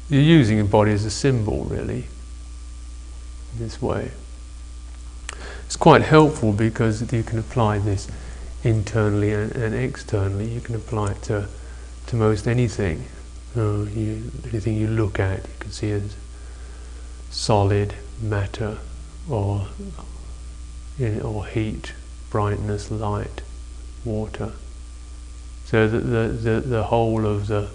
you're 0.09 0.21
using 0.21 0.59
a 0.59 0.63
body 0.63 0.91
as 0.91 1.05
a 1.05 1.11
symbol, 1.11 1.65
really. 1.65 2.07
In 3.53 3.59
this 3.59 3.79
way, 3.79 4.11
it's 5.65 5.75
quite 5.75 6.01
helpful 6.01 6.51
because 6.51 7.13
you 7.13 7.21
can 7.21 7.37
apply 7.37 7.77
this 7.77 8.07
internally 8.63 9.33
and, 9.33 9.51
and 9.55 9.75
externally. 9.75 10.49
You 10.49 10.61
can 10.61 10.75
apply 10.75 11.11
it 11.11 11.21
to 11.23 11.47
to 12.07 12.15
most 12.15 12.47
anything. 12.47 13.05
Uh, 13.55 13.83
you, 13.83 14.31
anything 14.49 14.75
you 14.77 14.87
look 14.87 15.19
at, 15.19 15.39
you 15.39 15.53
can 15.59 15.71
see 15.71 15.91
as 15.91 16.15
solid 17.29 17.93
matter 18.21 18.77
or 19.29 19.67
or 21.23 21.45
heat, 21.45 21.93
brightness, 22.29 22.89
light, 22.89 23.41
water. 24.03 24.53
So 25.65 25.87
that 25.87 25.99
the, 25.99 26.27
the, 26.27 26.61
the 26.61 26.83
whole 26.83 27.25
of 27.25 27.47
the 27.47 27.69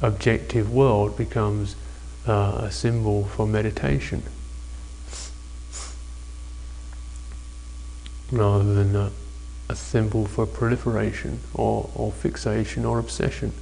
objective 0.00 0.72
world 0.72 1.16
becomes 1.16 1.76
uh, 2.26 2.62
a 2.64 2.70
symbol 2.70 3.24
for 3.24 3.46
meditation 3.46 4.22
rather 8.32 8.74
than 8.74 8.96
a, 8.96 9.10
a 9.68 9.76
symbol 9.76 10.26
for 10.26 10.46
proliferation 10.46 11.38
or, 11.54 11.90
or 11.94 12.10
fixation 12.10 12.84
or 12.84 12.98
obsession. 12.98 13.52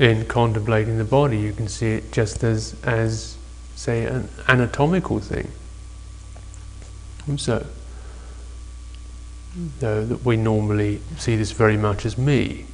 In 0.00 0.24
contemplating 0.24 0.96
the 0.96 1.04
body, 1.04 1.36
you 1.36 1.52
can 1.52 1.68
see 1.68 1.88
it 1.88 2.10
just 2.10 2.42
as, 2.42 2.74
as 2.82 3.36
say, 3.76 4.06
an 4.06 4.30
anatomical 4.48 5.20
thing. 5.20 5.50
So, 7.36 7.66
though 9.78 10.04
that 10.06 10.24
we 10.24 10.36
normally 10.36 11.02
see 11.18 11.36
this 11.36 11.52
very 11.52 11.76
much 11.76 12.06
as 12.06 12.16
me, 12.16 12.64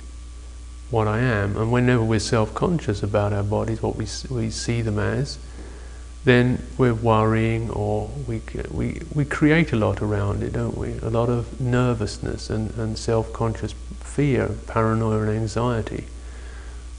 what 0.89 1.09
I 1.09 1.19
am, 1.19 1.57
and 1.57 1.73
whenever 1.73 2.05
we're 2.05 2.21
self-conscious 2.21 3.03
about 3.03 3.33
our 3.33 3.43
bodies, 3.43 3.83
what 3.83 3.97
we 3.97 4.07
we 4.31 4.49
see 4.51 4.81
them 4.81 5.01
as, 5.01 5.37
then 6.25 6.65
we're 6.79 6.95
worrying 6.95 7.71
or 7.71 8.09
we 8.29 8.41
we 8.71 9.03
we 9.12 9.25
create 9.25 9.73
a 9.73 9.77
lot 9.77 10.01
around 10.01 10.45
it, 10.45 10.53
don't 10.53 10.79
we? 10.79 10.93
A 11.03 11.11
lot 11.11 11.29
of 11.29 11.61
nervousness 11.61 12.51
and, 12.51 12.71
and 12.79 12.97
self-conscious 12.97 13.73
fear, 13.99 14.51
paranoia, 14.69 15.23
and 15.23 15.31
anxiety 15.31 16.07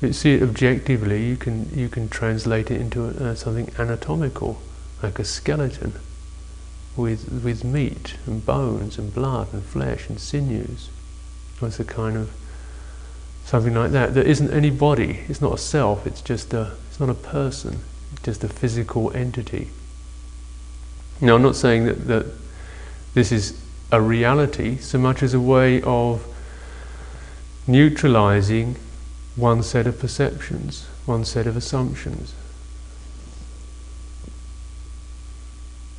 you 0.02 0.14
see 0.14 0.36
it 0.36 0.44
objectively, 0.44 1.26
you 1.26 1.38
can 1.38 1.70
you 1.74 1.90
can 1.90 2.08
translate 2.10 2.70
it 2.70 2.80
into 2.80 3.06
uh, 3.08 3.36
something 3.36 3.72
anatomical, 3.80 4.62
like 5.02 5.18
a 5.20 5.24
skeleton, 5.24 5.94
with 6.96 7.42
with 7.44 7.64
meat 7.64 8.16
and 8.26 8.46
bones 8.46 8.98
and 8.98 9.14
blood 9.14 9.52
and 9.54 9.64
flesh 9.64 10.10
and 10.10 10.20
sinews. 10.20 10.90
It's 11.62 11.80
a 11.80 11.84
kind 11.84 12.16
of 12.16 12.32
something 13.44 13.74
like 13.74 13.92
that. 13.92 14.14
There 14.14 14.24
isn't 14.24 14.52
any 14.52 14.70
body. 14.70 15.22
It's 15.28 15.42
not 15.42 15.54
a 15.54 15.58
self. 15.58 16.06
It's 16.06 16.22
just 16.22 16.54
a. 16.54 16.74
It's 16.90 17.00
not 17.00 17.10
a 17.10 17.16
person. 17.16 17.80
It's 18.14 18.22
just 18.24 18.44
a 18.44 18.50
physical 18.50 19.12
entity. 19.16 19.70
Now, 21.20 21.36
I'm 21.36 21.42
not 21.42 21.56
saying 21.56 21.86
that 21.86 22.08
that 22.08 22.26
this 23.16 23.32
is 23.32 23.60
a 23.92 24.00
reality 24.00 24.78
so 24.78 25.00
much 25.00 25.24
as 25.24 25.34
a 25.34 25.40
way 25.40 25.82
of 25.82 26.24
neutralizing 27.66 28.76
one 29.38 29.62
set 29.64 29.88
of 29.88 30.00
perceptions, 30.00 30.88
one 31.06 31.24
set 31.24 31.48
of 31.48 31.56
assumptions 31.56 32.34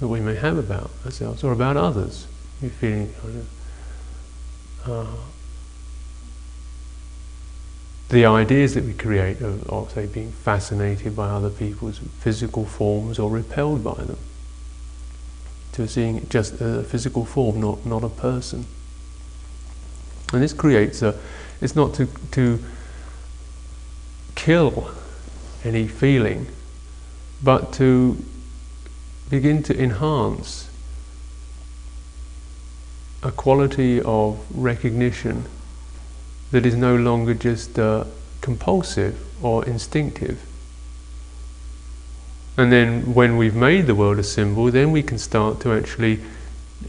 that 0.00 0.08
we 0.08 0.20
may 0.20 0.34
have 0.34 0.58
about 0.58 0.90
ourselves 1.04 1.42
or 1.42 1.52
about 1.52 1.76
others. 1.76 2.26
You're 2.60 2.70
feeling 2.70 3.14
kind 3.22 3.46
of 4.84 4.90
uh, 4.90 5.16
the 8.08 8.24
ideas 8.24 8.74
that 8.74 8.84
we 8.84 8.94
create 8.94 9.40
of, 9.40 9.68
of, 9.68 9.92
say, 9.92 10.06
being 10.06 10.32
fascinated 10.32 11.14
by 11.14 11.28
other 11.28 11.50
people's 11.50 11.98
physical 12.20 12.64
forms 12.64 13.18
or 13.18 13.30
repelled 13.30 13.84
by 13.84 13.94
them. 13.94 14.18
To 15.72 15.86
seeing 15.86 16.16
it 16.16 16.28
just 16.28 16.60
a 16.60 16.82
physical 16.82 17.24
form, 17.24 17.60
not, 17.60 17.86
not 17.86 18.02
a 18.02 18.08
person. 18.08 18.66
And 20.32 20.42
this 20.42 20.52
creates 20.52 21.02
a, 21.02 21.16
it's 21.60 21.76
not 21.76 21.94
to, 21.94 22.06
to 22.32 22.58
kill 24.38 24.88
any 25.64 25.88
feeling, 25.88 26.46
but 27.42 27.72
to 27.72 28.16
begin 29.28 29.62
to 29.64 29.76
enhance 29.78 30.70
a 33.22 33.32
quality 33.32 34.00
of 34.00 34.38
recognition 34.54 35.44
that 36.52 36.64
is 36.64 36.76
no 36.76 36.94
longer 36.94 37.34
just 37.34 37.78
uh, 37.78 38.04
compulsive 38.40 39.18
or 39.42 39.64
instinctive. 39.64 40.40
And 42.56 42.72
then 42.72 43.14
when 43.14 43.36
we've 43.36 43.56
made 43.56 43.86
the 43.86 43.94
world 43.94 44.20
a 44.20 44.22
symbol, 44.22 44.70
then 44.70 44.92
we 44.92 45.02
can 45.02 45.18
start 45.18 45.60
to 45.60 45.72
actually 45.72 46.20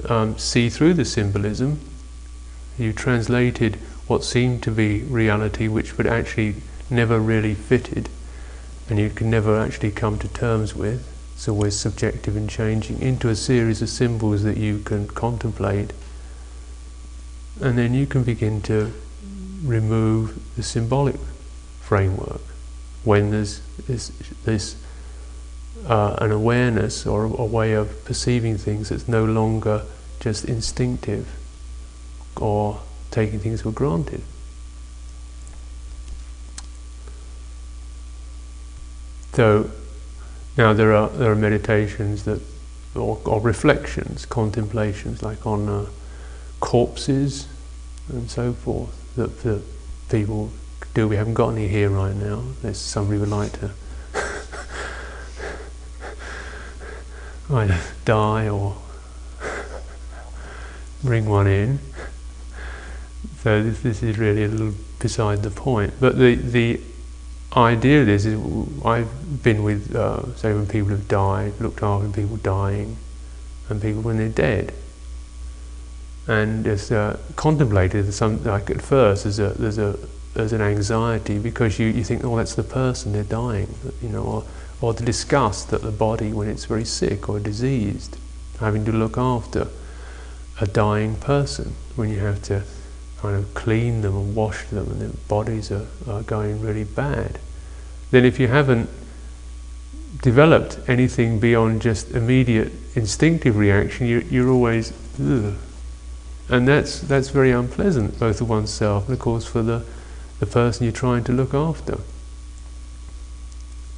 um, 0.07 0.37
see 0.37 0.69
through 0.69 0.93
the 0.93 1.05
symbolism. 1.05 1.79
You 2.77 2.93
translated 2.93 3.75
what 4.07 4.23
seemed 4.23 4.61
to 4.63 4.71
be 4.71 5.01
reality, 5.01 5.67
which 5.67 5.97
would 5.97 6.07
actually 6.07 6.55
never 6.91 7.19
really 7.19 7.53
fitted, 7.53 8.09
and 8.89 8.99
you 8.99 9.09
can 9.09 9.29
never 9.29 9.59
actually 9.59 9.91
come 9.91 10.17
to 10.19 10.27
terms 10.27 10.75
with. 10.75 11.07
It's 11.35 11.47
always 11.47 11.75
subjective 11.75 12.35
and 12.35 12.49
changing 12.49 13.01
into 13.01 13.29
a 13.29 13.35
series 13.35 13.81
of 13.81 13.89
symbols 13.89 14.43
that 14.43 14.57
you 14.57 14.79
can 14.79 15.07
contemplate, 15.07 15.93
and 17.61 17.77
then 17.77 17.93
you 17.93 18.05
can 18.05 18.23
begin 18.23 18.61
to 18.63 18.91
remove 19.63 20.39
the 20.55 20.63
symbolic 20.63 21.15
framework 21.81 22.41
when 23.03 23.31
there's 23.31 23.61
this, 23.87 24.09
this 24.45 24.75
uh, 25.87 26.15
an 26.19 26.31
awareness 26.31 27.05
or 27.05 27.25
a, 27.25 27.29
a 27.29 27.45
way 27.45 27.73
of 27.73 28.03
perceiving 28.05 28.57
things 28.57 28.89
that's 28.89 29.07
no 29.07 29.23
longer 29.23 29.83
just 30.19 30.45
instinctive 30.45 31.27
or 32.35 32.81
taking 33.11 33.39
things 33.39 33.61
for 33.61 33.71
granted. 33.71 34.21
So 39.33 39.69
now 40.57 40.73
there 40.73 40.93
are 40.93 41.09
there 41.09 41.31
are 41.31 41.35
meditations 41.35 42.23
that 42.25 42.41
or, 42.95 43.19
or 43.25 43.39
reflections, 43.41 44.25
contemplations 44.25 45.21
like 45.21 45.45
on 45.45 45.69
uh, 45.69 45.85
corpses 46.59 47.47
and 48.09 48.29
so 48.29 48.53
forth 48.53 48.95
that, 49.15 49.61
people 50.09 50.51
do. 50.95 51.07
We 51.07 51.17
haven't 51.17 51.35
got 51.35 51.49
any 51.49 51.67
here 51.67 51.89
right 51.89 52.15
now. 52.15 52.43
There's 52.63 52.79
somebody 52.79 53.19
would 53.19 53.29
like 53.29 53.51
to 53.59 53.71
either 57.53 57.79
die 58.05 58.49
or 58.49 58.75
bring 61.03 61.29
one 61.29 61.45
in. 61.45 61.77
So 63.43 63.61
this, 63.61 63.81
this 63.81 64.01
is 64.01 64.17
really 64.17 64.43
a 64.45 64.47
little 64.47 64.73
beside 64.97 65.43
the 65.43 65.51
point. 65.51 65.93
But 65.99 66.17
the 66.17 66.33
the 66.33 66.81
idea 67.55 68.01
of 68.01 68.07
this 68.07 68.25
is 68.25 68.39
I've 68.85 69.43
been 69.43 69.63
with 69.63 69.95
uh, 69.95 70.35
say 70.35 70.53
when 70.53 70.67
people 70.67 70.89
have 70.89 71.07
died, 71.07 71.53
looked 71.59 71.81
after 71.81 72.09
people 72.09 72.37
dying, 72.37 72.97
and 73.69 73.81
people 73.81 74.01
when 74.01 74.17
they're 74.17 74.29
dead. 74.29 74.73
And 76.27 76.67
it's 76.67 76.91
uh, 76.91 77.17
contemplated 77.35 78.07
as 78.07 78.15
some 78.15 78.43
like 78.43 78.69
at 78.69 78.81
first 78.81 79.23
there's 79.23 79.39
a 79.39 79.49
there's 79.49 79.77
a 79.79 79.97
there's 80.33 80.53
an 80.53 80.61
anxiety 80.61 81.39
because 81.39 81.79
you, 81.79 81.87
you 81.87 82.03
think 82.03 82.23
oh 82.23 82.37
that's 82.37 82.55
the 82.55 82.63
person 82.63 83.13
they're 83.13 83.23
dying 83.23 83.73
you 84.01 84.09
know 84.09 84.23
or 84.23 84.43
or 84.79 84.93
the 84.93 85.03
disgust 85.03 85.71
that 85.71 85.81
the 85.81 85.91
body 85.91 86.31
when 86.31 86.47
it's 86.47 86.65
very 86.65 86.85
sick 86.85 87.27
or 87.27 87.39
diseased 87.39 88.17
having 88.59 88.85
to 88.85 88.91
look 88.91 89.17
after 89.17 89.67
a 90.61 90.67
dying 90.67 91.15
person 91.15 91.73
when 91.95 92.09
you 92.09 92.19
have 92.19 92.41
to 92.43 92.61
kind 93.21 93.35
of 93.35 93.53
clean 93.53 94.01
them 94.01 94.15
and 94.15 94.35
wash 94.35 94.65
them 94.65 94.89
and 94.91 95.01
their 95.01 95.09
bodies 95.27 95.71
are, 95.71 95.87
are 96.07 96.23
going 96.23 96.61
really 96.61 96.83
bad 96.83 97.39
then 98.11 98.25
if 98.25 98.39
you 98.39 98.47
haven't 98.47 98.89
developed 100.21 100.79
anything 100.87 101.39
beyond 101.39 101.81
just 101.81 102.11
immediate 102.11 102.71
instinctive 102.95 103.55
reaction 103.55 104.07
you, 104.07 104.19
you're 104.29 104.49
always 104.49 104.93
Ugh, 105.21 105.55
and 106.49 106.67
that's, 106.67 106.99
that's 107.01 107.29
very 107.29 107.51
unpleasant, 107.51 108.19
both 108.19 108.39
for 108.39 108.45
oneself 108.45 109.05
and, 109.05 109.13
of 109.13 109.19
course, 109.19 109.45
for 109.45 109.61
the, 109.61 109.85
the 110.39 110.47
person 110.47 110.83
you're 110.83 110.91
trying 110.91 111.23
to 111.25 111.31
look 111.31 111.53
after. 111.53 111.99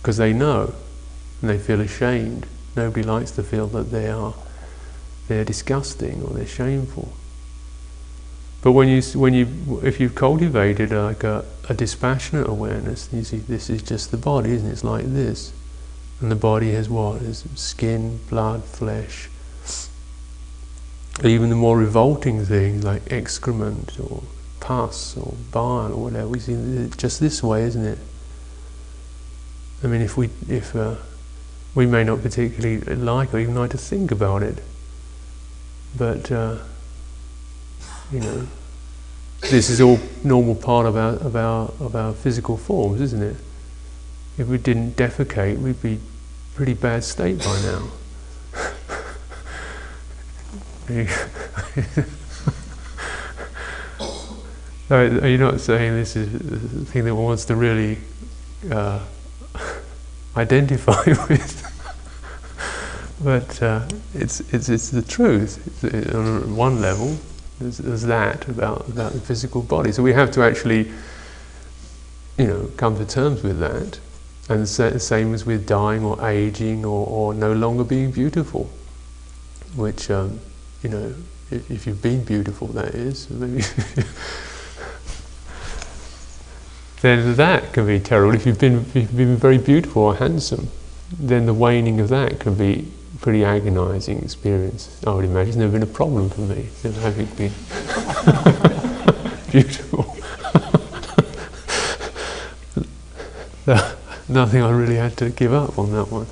Because 0.02 0.18
they 0.18 0.34
know 0.34 0.74
and 1.40 1.50
they 1.50 1.58
feel 1.58 1.80
ashamed. 1.80 2.46
Nobody 2.76 3.04
likes 3.04 3.32
to 3.32 3.44
feel 3.44 3.68
that 3.68 3.92
they 3.92 4.10
are 4.10 4.34
they're 5.28 5.46
disgusting 5.46 6.24
or 6.24 6.32
they're 6.32 6.46
shameful. 6.46 7.14
But 8.62 8.74
when 8.74 8.88
you, 8.88 9.02
when 9.20 9.34
you, 9.34 9.82
if 9.84 10.00
you've 10.00 10.16
cultivated 10.16 10.92
like 10.92 11.24
a, 11.24 11.46
a 11.68 11.74
dispassionate 11.74 12.48
awareness, 12.48 13.10
you 13.12 13.24
see 13.24 13.38
this 13.38 13.70
is 13.70 13.82
just 13.82 14.12
the 14.12 14.18
body, 14.18 14.52
isn't 14.52 14.70
it? 14.70 14.74
It's 14.74 14.84
like 14.84 15.06
this. 15.06 15.52
And 16.20 16.32
the 16.32 16.36
body 16.36 16.72
has 16.74 16.88
what? 16.88 17.22
Has 17.22 17.44
skin, 17.56 18.20
blood, 18.30 18.64
flesh, 18.64 19.30
even 21.24 21.50
the 21.50 21.56
more 21.56 21.78
revolting 21.78 22.44
things 22.46 22.84
like 22.84 23.12
excrement 23.12 24.00
or 24.00 24.24
pus 24.60 25.16
or 25.18 25.36
bile 25.52 25.94
or 25.94 26.04
whatever, 26.04 26.28
we 26.28 26.40
see 26.40 26.54
it 26.54 26.98
just 26.98 27.20
this 27.20 27.44
way, 27.44 27.64
isn't 27.64 27.86
it? 27.86 28.00
I 29.84 29.88
mean, 29.88 30.02
if 30.02 30.18
we 30.18 30.30
if 30.48 30.76
uh, 30.76 30.96
we 31.76 31.86
may 31.86 32.04
not 32.04 32.22
particularly 32.22 32.80
like 32.96 33.34
or 33.34 33.40
even 33.40 33.56
like 33.56 33.72
to 33.72 33.78
think 33.78 34.12
about 34.12 34.42
it, 34.42 34.64
but 35.98 36.32
uh, 36.32 36.58
you 38.12 38.20
know, 38.20 38.48
this 39.42 39.70
is 39.70 39.82
all 39.82 40.00
normal 40.24 40.56
part 40.56 40.86
of 40.86 40.96
our 40.96 41.14
of 41.14 41.36
our 41.36 41.72
of 41.80 41.96
our 41.96 42.14
physical 42.14 42.58
forms, 42.58 43.02
isn't 43.02 43.24
it? 43.24 43.36
If 44.38 44.48
we 44.48 44.58
didn't 44.58 44.96
defecate, 44.96 45.60
we'd 45.60 45.82
be 45.82 46.00
pretty 46.56 46.74
bad 46.74 47.04
state 47.04 47.40
by 47.40 47.62
now. 47.62 47.92
are 54.90 55.28
you 55.28 55.38
not 55.38 55.62
saying 55.62 55.94
this 55.94 56.18
is 56.18 56.32
the 56.32 56.86
thing 56.86 57.06
that 57.06 57.16
one 57.16 57.26
wants 57.26 57.46
to 57.46 57.56
really 57.56 57.98
uh, 58.70 59.00
identify 60.36 61.02
with? 61.30 61.68
but 63.24 63.62
uh, 63.62 63.88
it's, 64.14 64.42
it's, 64.54 64.68
it's 64.68 64.90
the 64.90 65.02
truth. 65.02 65.84
It's, 65.84 66.14
on 66.14 66.56
one 66.56 66.82
level, 66.82 67.18
there's, 67.62 67.78
there's, 67.78 68.04
that 68.04 68.48
about, 68.48 68.88
about 68.90 69.14
the 69.14 69.20
physical 69.20 69.62
body. 69.62 69.92
So 69.92 70.04
we 70.04 70.14
have 70.14 70.32
to 70.32 70.44
actually, 70.44 70.92
you 72.38 72.48
know, 72.48 72.72
come 72.78 72.98
to 72.98 73.06
terms 73.06 73.44
with 73.44 73.60
that. 73.60 74.00
And 74.50 74.66
the 74.66 75.00
same 75.00 75.34
as 75.34 75.46
with 75.46 75.68
dying 75.68 76.04
or 76.04 76.28
aging 76.28 76.84
or, 76.84 77.08
or 77.08 77.34
no 77.34 77.54
longer 77.54 77.84
being 77.84 78.12
beautiful, 78.12 78.70
which 79.76 80.12
um, 80.12 80.40
you 80.82 80.90
know, 80.90 81.14
if, 81.52 81.72
if 81.72 81.88
you've 81.88 82.02
been 82.02 82.24
beautiful, 82.24 82.68
that 82.70 82.96
is, 82.96 83.28
then 87.02 87.36
that 87.36 87.72
can 87.72 87.86
be 87.86 88.00
terrible. 88.00 88.34
If 88.34 88.46
you've 88.46 88.60
been, 88.60 88.80
if 88.80 88.96
you've 88.96 89.16
been 89.16 89.38
very 89.38 89.58
beautiful 89.58 90.04
or 90.04 90.16
handsome, 90.16 90.70
then 91.18 91.46
the 91.46 91.54
waning 91.54 92.00
of 92.00 92.10
that 92.10 92.40
can 92.40 92.56
be 92.56 92.92
pretty 93.22 93.46
agonizing 93.46 94.22
experience. 94.24 95.00
I 95.06 95.14
would 95.14 95.26
imagine 95.26 95.50
it's 95.50 95.58
never 95.58 95.72
been 95.72 95.84
a 95.84 95.86
problem 95.86 96.30
for 96.30 96.42
me, 96.42 96.68
having 96.82 97.28
been 97.28 97.52
beautiful. 99.52 100.16
Nothing 104.28 104.64
I 104.64 104.72
really 104.72 104.96
had 104.96 105.16
to 105.18 105.30
give 105.30 105.54
up 105.54 105.78
on 105.78 105.92
that 105.92 106.06
one. 106.06 106.26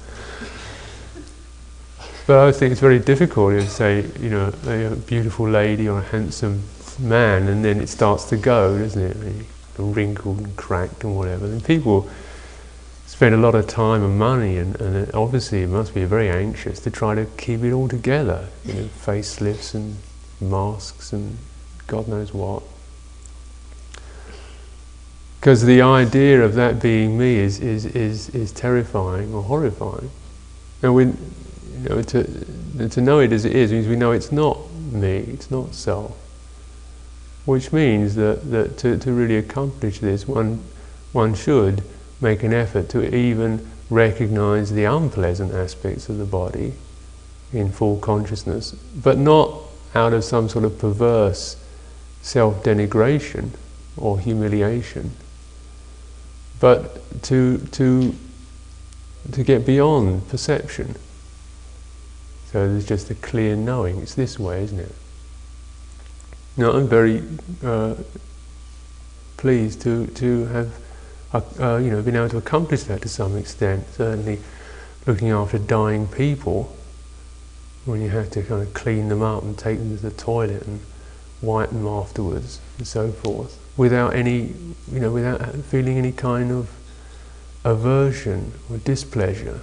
But 2.26 2.48
I 2.48 2.52
think 2.52 2.72
it's 2.72 2.82
very 2.82 3.00
difficult 3.00 3.54
to 3.54 3.68
say, 3.68 4.06
you 4.20 4.30
know, 4.30 4.54
a 4.66 4.96
beautiful 4.96 5.48
lady 5.48 5.88
or 5.88 6.00
a 6.00 6.04
handsome 6.04 6.64
man, 7.00 7.48
and 7.48 7.64
then 7.64 7.80
it 7.80 7.88
starts 7.88 8.26
to 8.26 8.38
go, 8.38 8.78
doesn't 8.78 9.02
it? 9.02 9.46
Wrinkled 9.78 10.40
and 10.40 10.56
cracked 10.56 11.04
and 11.04 11.16
whatever. 11.16 11.46
And 11.46 11.64
people 11.64 12.10
spend 13.10 13.34
a 13.34 13.38
lot 13.38 13.56
of 13.56 13.66
time 13.66 14.04
and 14.04 14.20
money, 14.20 14.58
and, 14.58 14.80
and 14.80 15.12
obviously 15.16 15.64
it 15.64 15.68
must 15.68 15.96
be 15.96 16.06
very 16.06 16.30
anxious 16.30 16.80
to 16.80 16.92
try 16.92 17.16
to 17.16 17.26
keep 17.38 17.64
it 17.64 17.74
all 17.74 17.88
together. 17.88 18.48
You 18.64 18.74
know, 18.76 18.84
facelifts 19.04 19.74
and 19.74 19.98
masks 20.40 21.12
and 21.12 21.40
God 21.88 22.08
knows 22.08 22.36
what. 22.36 22.62
Because 25.40 25.66
the 25.66 25.82
idea 25.82 26.46
of 26.46 26.54
that 26.54 26.84
being 26.84 27.18
me 27.18 27.38
is, 27.38 27.60
is, 27.60 27.88
is, 27.88 28.30
is 28.30 28.52
terrifying 28.52 29.34
or 29.34 29.42
horrifying. 29.42 30.12
And 30.84 30.94
we, 30.94 31.06
you 31.06 31.90
know, 31.90 32.02
to, 32.04 32.90
to 32.90 33.02
know 33.02 33.20
it 33.22 33.34
as 33.34 33.44
it 33.44 33.56
is 33.56 33.72
means 33.72 33.88
we 33.88 33.96
know 33.96 34.12
it's 34.12 34.32
not 34.32 34.72
me, 34.72 35.18
it's 35.18 35.50
not 35.50 35.74
self. 35.74 36.16
Which 37.46 37.74
means 37.74 38.14
that, 38.16 38.52
that 38.52 38.78
to, 38.78 39.00
to 39.00 39.12
really 39.12 39.38
accomplish 39.38 39.98
this, 39.98 40.28
one 40.28 40.64
one 41.12 41.34
should 41.34 41.84
make 42.22 42.44
an 42.44 42.54
effort 42.54 42.90
to 42.90 43.16
even 43.16 43.70
recognize 43.90 44.72
the 44.72 44.84
unpleasant 44.84 45.54
aspects 45.54 46.10
of 46.10 46.18
the 46.18 46.26
body 46.26 46.74
in 47.52 47.72
full 47.72 47.98
consciousness, 47.98 48.72
but 48.72 49.18
not 49.18 49.54
out 49.96 50.14
of 50.14 50.24
some 50.24 50.48
sort 50.48 50.66
of 50.66 50.78
perverse 50.78 51.58
self 52.22 52.64
denigration 52.64 53.50
or 53.98 54.20
humiliation, 54.20 55.12
but 56.60 57.22
to, 57.24 57.58
to, 57.72 58.14
to 59.32 59.44
get 59.44 59.66
beyond 59.66 60.28
perception. 60.30 60.96
So 62.52 62.68
there's 62.68 62.86
just 62.86 63.10
a 63.10 63.16
clear 63.16 63.56
knowing. 63.56 64.00
It's 64.00 64.16
this 64.16 64.40
way, 64.40 64.64
isn't 64.64 64.80
it? 64.80 64.96
Now, 66.58 66.72
I'm 66.72 66.88
very 66.88 67.24
uh, 67.64 67.96
pleased 69.38 69.82
to, 69.82 70.08
to 70.08 70.46
have 70.48 70.74
uh, 71.34 71.42
uh, 71.60 71.78
you 71.78 71.92
know, 71.92 72.02
been 72.02 72.16
able 72.16 72.30
to 72.30 72.38
accomplish 72.38 72.84
that 72.84 73.02
to 73.04 73.10
some 73.10 73.38
extent. 73.38 73.88
Certainly, 73.92 74.40
looking 75.06 75.30
after 75.30 75.60
dying 75.60 76.08
people, 76.08 76.76
when 77.86 78.02
you 78.02 78.10
have 78.10 78.30
to 78.32 78.44
kind 78.44 78.62
of 78.62 78.74
clean 78.74 79.10
them 79.10 79.22
up 79.22 79.44
and 79.44 79.58
take 79.58 79.78
them 79.78 79.96
to 79.96 80.02
the 80.02 80.12
toilet 80.12 80.64
and 80.64 80.82
wipe 81.42 81.70
them 81.70 81.88
afterwards 81.88 82.60
and 82.78 82.88
so 82.88 83.12
forth, 83.12 83.60
without 83.78 84.16
any, 84.16 84.54
you 84.92 85.00
know, 85.00 85.12
without 85.12 85.42
feeling 85.66 85.98
any 85.98 86.12
kind 86.12 86.52
of 86.52 86.70
aversion 87.64 88.52
or 88.70 88.78
displeasure, 88.78 89.62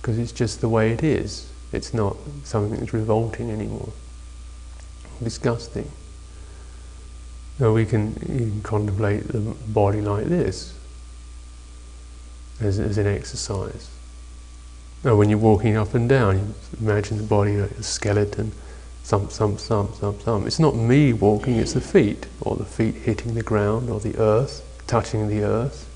because 0.00 0.18
it's 0.18 0.32
just 0.32 0.60
the 0.60 0.68
way 0.68 0.92
it 0.92 1.02
is. 1.02 1.50
It's 1.72 1.92
not 1.92 2.16
something 2.44 2.78
that's 2.78 2.92
revolting 2.92 3.50
anymore, 3.50 3.92
disgusting. 5.22 5.90
Now 7.58 7.72
we 7.72 7.84
can, 7.84 8.14
can 8.14 8.62
contemplate 8.62 9.28
the 9.28 9.40
body 9.68 10.00
like 10.00 10.26
this 10.26 10.74
as, 12.64 12.78
as 12.78 12.98
an 12.98 13.06
exercise. 13.06 13.90
Now, 15.04 15.16
when 15.16 15.28
you're 15.28 15.38
walking 15.38 15.76
up 15.76 15.94
and 15.94 16.08
down, 16.08 16.38
you 16.38 16.54
imagine 16.80 17.18
the 17.18 17.24
body 17.24 17.58
like 17.58 17.72
a 17.72 17.82
skeleton, 17.82 18.52
thump, 19.02 19.30
thump, 19.30 19.58
thump, 19.58 19.94
thump, 19.94 20.20
thump. 20.20 20.46
It's 20.46 20.58
not 20.58 20.74
me 20.74 21.12
walking, 21.12 21.56
it's 21.56 21.74
the 21.74 21.80
feet, 21.80 22.26
or 22.40 22.56
the 22.56 22.64
feet 22.64 22.94
hitting 22.94 23.34
the 23.34 23.42
ground, 23.42 23.90
or 23.90 24.00
the 24.00 24.16
earth, 24.16 24.64
touching 24.86 25.28
the 25.28 25.42
earth, 25.42 25.88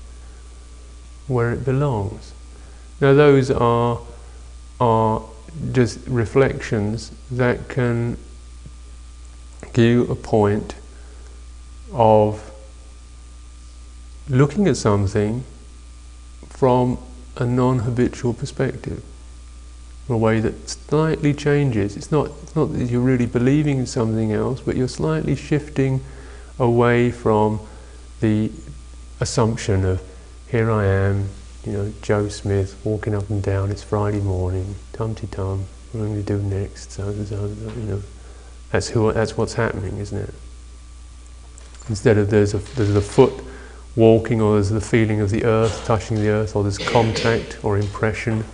where 1.27 1.51
it 1.51 1.65
belongs. 1.65 2.33
Now, 3.01 3.13
those 3.13 3.49
are, 3.49 3.99
are 4.79 5.23
just 5.71 5.99
reflections 6.07 7.11
that 7.31 7.67
can 7.67 8.17
give 9.73 10.09
a 10.09 10.15
point 10.15 10.75
of 11.91 12.51
looking 14.29 14.67
at 14.67 14.77
something 14.77 15.43
from 16.59 16.97
a 17.37 17.45
non 17.45 17.79
habitual 17.79 18.33
perspective, 18.33 19.01
in 20.09 20.15
a 20.15 20.17
way 20.17 20.41
that 20.41 20.69
slightly 20.69 21.33
changes. 21.33 21.95
It's 21.95 22.11
not, 22.11 22.31
it's 22.43 22.53
not 22.53 22.73
that 22.73 22.83
you're 22.89 22.99
really 22.99 23.27
believing 23.27 23.77
in 23.77 23.85
something 23.85 24.33
else, 24.33 24.59
but 24.59 24.75
you're 24.75 24.89
slightly 24.89 25.37
shifting 25.37 26.01
away 26.59 27.11
from 27.11 27.61
the 28.19 28.51
assumption 29.21 29.85
of 29.85 30.01
here 30.51 30.69
I 30.69 30.83
am, 30.85 31.29
you 31.65 31.71
know, 31.71 31.93
Joe 32.01 32.27
Smith 32.27 32.75
walking 32.83 33.15
up 33.15 33.29
and 33.29 33.41
down, 33.41 33.71
it's 33.71 33.83
Friday 33.83 34.19
morning, 34.19 34.75
tumty 34.91 35.27
tum, 35.31 35.65
what 35.93 36.01
am 36.01 36.05
I 36.07 36.09
going 36.09 36.25
to 36.25 36.37
do 36.37 36.43
next? 36.43 36.91
So, 36.91 37.13
so, 37.23 37.45
you 37.45 37.83
know, 37.83 38.03
that's, 38.69 38.89
who, 38.89 39.13
that's 39.13 39.37
what's 39.37 39.53
happening, 39.53 39.97
isn't 39.99 40.17
it? 40.17 40.33
Instead 41.87 42.17
of 42.17 42.29
there's 42.29 42.53
a, 42.53 42.57
there's 42.75 42.95
a 42.97 43.01
foot 43.01 43.33
walking, 43.99 44.39
or 44.41 44.53
there's 44.53 44.69
the 44.69 44.81
feeling 44.81 45.19
of 45.19 45.29
the 45.29 45.43
earth 45.43 45.85
touching 45.85 46.17
the 46.17 46.29
earth, 46.29 46.55
or 46.55 46.63
there's 46.63 46.77
contact 46.77 47.63
or 47.63 47.77
impression, 47.77 48.45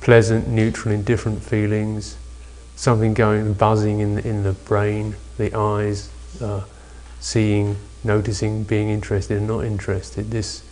pleasant, 0.00 0.48
neutral, 0.48 0.94
indifferent 0.94 1.42
feelings, 1.42 2.16
something 2.76 3.12
going 3.12 3.52
buzzing 3.54 3.98
in 3.98 4.14
the, 4.14 4.26
in 4.26 4.44
the 4.44 4.52
brain, 4.52 5.16
the 5.38 5.52
eyes, 5.54 6.08
uh, 6.40 6.62
seeing, 7.20 7.76
noticing, 8.04 8.62
being 8.62 8.88
interested 8.88 9.36
and 9.36 9.48
not 9.48 9.64
interested. 9.64 10.30
This 10.30 10.62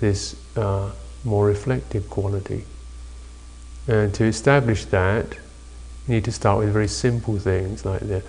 this 0.00 0.34
uh, 0.56 0.90
more 1.24 1.46
reflective 1.46 2.08
quality. 2.08 2.64
And 3.86 4.12
to 4.14 4.24
establish 4.24 4.86
that, 4.86 5.34
you 6.08 6.14
need 6.14 6.24
to 6.24 6.32
start 6.32 6.58
with 6.58 6.72
very 6.72 6.88
simple 6.88 7.38
things 7.38 7.84
like 7.84 8.00
the, 8.00 8.22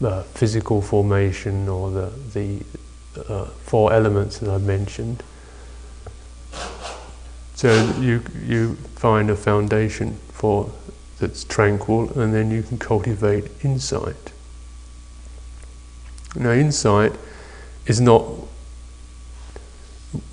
the 0.00 0.24
physical 0.34 0.82
formation 0.82 1.68
or 1.68 1.90
the 1.90 2.12
the 2.34 2.62
uh, 3.28 3.46
four 3.46 3.92
elements 3.92 4.38
that 4.38 4.50
I've 4.50 4.62
mentioned. 4.62 5.22
So 7.54 7.92
you 8.00 8.22
you 8.44 8.76
find 8.94 9.30
a 9.30 9.36
foundation 9.36 10.18
for 10.32 10.70
that's 11.18 11.44
tranquil, 11.44 12.10
and 12.18 12.32
then 12.32 12.50
you 12.50 12.62
can 12.62 12.78
cultivate 12.78 13.50
insight. 13.64 14.32
Now, 16.36 16.52
insight 16.52 17.12
is 17.86 18.00
not 18.00 18.22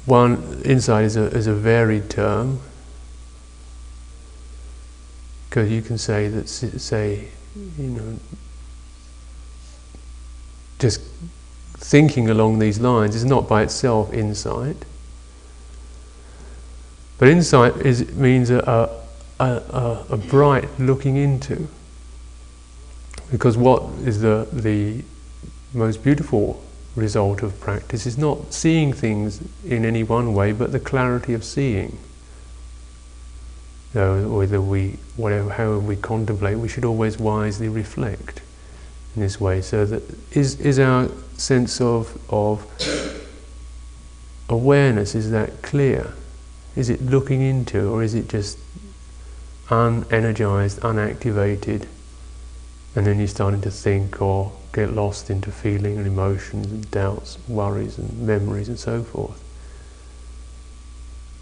one. 0.06 0.62
Insight 0.64 1.06
is 1.06 1.18
a 1.18 1.26
is 1.36 1.48
a 1.48 1.54
varied 1.54 2.10
term 2.10 2.60
because 5.56 5.72
you 5.72 5.82
can 5.82 5.98
say 5.98 6.28
that 6.28 6.50
say 6.50 7.30
you 7.56 7.88
know 7.88 8.20
just 10.80 11.02
thinking 11.86 12.28
along 12.30 12.58
these 12.58 12.80
lines 12.80 13.16
is 13.16 13.24
not 13.24 13.48
by 13.48 13.62
itself 13.62 14.12
insight. 14.12 14.78
But 17.20 17.28
insight 17.28 17.78
is, 17.78 18.12
means 18.16 18.50
a, 18.50 18.90
a, 19.40 19.44
a, 19.44 20.06
a 20.10 20.18
bright 20.18 20.68
looking 20.80 21.16
into. 21.16 21.68
Because 23.30 23.56
what 23.56 23.84
is 24.04 24.22
the, 24.22 24.48
the 24.52 25.04
most 25.74 26.04
beautiful 26.04 26.64
result 26.96 27.44
of 27.44 27.60
practice 27.60 28.08
is 28.08 28.18
not 28.18 28.52
seeing 28.52 28.92
things 28.92 29.42
in 29.64 29.86
any 29.86 30.02
one 30.02 30.34
way, 30.34 30.54
but 30.54 30.72
the 30.72 30.80
clarity 30.80 31.36
of 31.36 31.44
seeing. 31.44 32.00
So 33.94 34.28
whether 34.30 34.60
we, 34.60 34.98
whatever, 35.16 35.52
however 35.52 35.80
we 35.80 35.98
contemplate, 35.98 36.58
we 36.58 36.68
should 36.68 36.84
always 36.84 37.20
wisely 37.20 37.70
reflect 37.70 38.42
in 39.16 39.22
this 39.22 39.40
way. 39.40 39.62
So 39.62 39.86
that 39.86 40.04
is 40.36 40.60
is 40.60 40.80
our 40.80 41.10
sense 41.38 41.82
of 41.82 42.18
of 42.30 42.66
awareness 44.50 45.16
is 45.16 45.32
that 45.32 45.62
clear? 45.62 46.14
Is 46.76 46.90
it 46.90 47.02
looking 47.02 47.42
into, 47.42 47.90
or 47.90 48.04
is 48.04 48.14
it 48.14 48.28
just 48.28 48.58
unenergized, 49.70 50.80
unactivated, 50.80 51.88
and 52.96 53.06
then 53.06 53.18
you're 53.18 53.28
starting 53.28 53.62
to 53.62 53.72
think 53.72 54.22
or 54.22 54.52
get 54.74 54.94
lost 54.94 55.30
into 55.30 55.52
feeling 55.52 55.98
and 55.98 56.06
emotions 56.06 56.68
and 56.68 56.92
doubts, 56.92 57.38
worries 57.48 57.98
and 57.98 58.28
memories 58.28 58.68
and 58.68 58.78
so 58.78 59.04
forth. 59.04 59.42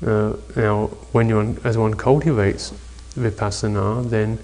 Uh, 0.05 0.33
now, 0.55 0.87
when 1.11 1.29
you 1.29 1.57
as 1.63 1.77
one 1.77 1.93
cultivates 1.93 2.73
vipassana, 3.15 4.07
then 4.09 4.37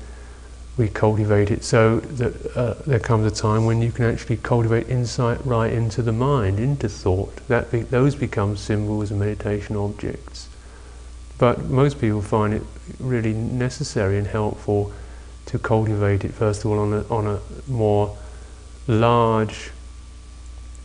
we 0.80 0.88
cultivate 0.88 1.52
it 1.52 1.62
so 1.62 2.00
that 2.00 2.56
uh, 2.56 2.74
there 2.88 3.02
comes 3.02 3.30
a 3.30 3.36
time 3.36 3.66
when 3.66 3.82
you 3.82 3.92
can 3.92 4.06
actually 4.06 4.38
cultivate 4.38 4.88
insight 4.88 5.46
right 5.46 5.74
into 5.74 6.02
the 6.02 6.14
mind, 6.14 6.58
into 6.58 6.88
thought. 6.88 7.36
That 7.50 7.70
be, 7.70 7.82
those 7.82 8.16
become 8.16 8.56
symbols 8.56 9.12
and 9.12 9.20
meditation 9.20 9.76
objects. 9.76 10.48
But 11.38 11.66
most 11.66 12.00
people 12.00 12.22
find 12.22 12.54
it 12.54 12.64
really 12.98 13.34
necessary 13.34 14.18
and 14.18 14.26
helpful 14.26 14.94
to 15.48 15.60
cultivate 15.60 16.24
it 16.24 16.34
first 16.34 16.64
of 16.64 16.72
all 16.72 16.80
on 16.80 16.94
a, 16.94 17.02
on 17.10 17.28
a 17.28 17.42
more 17.70 18.18
large 18.88 19.72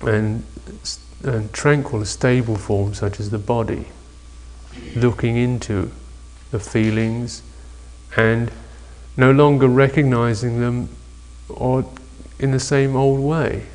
and, 0.01 0.43
and 1.23 1.53
tranquil, 1.53 2.05
stable 2.05 2.57
form, 2.57 2.95
such 2.95 3.21
as 3.21 3.31
the 3.31 3.39
body, 3.39 3.87
looking 4.97 5.37
into 5.37 5.93
the 6.51 6.59
feelings 6.59 7.43
and 8.17 8.51
no 9.17 9.31
longer 9.31 9.69
recognizing 9.69 10.61
them 10.61 10.89
or 11.49 11.85
in 12.39 12.51
the 12.51 12.61
same 12.61 12.97
old 12.97 13.21
way, 13.21 13.67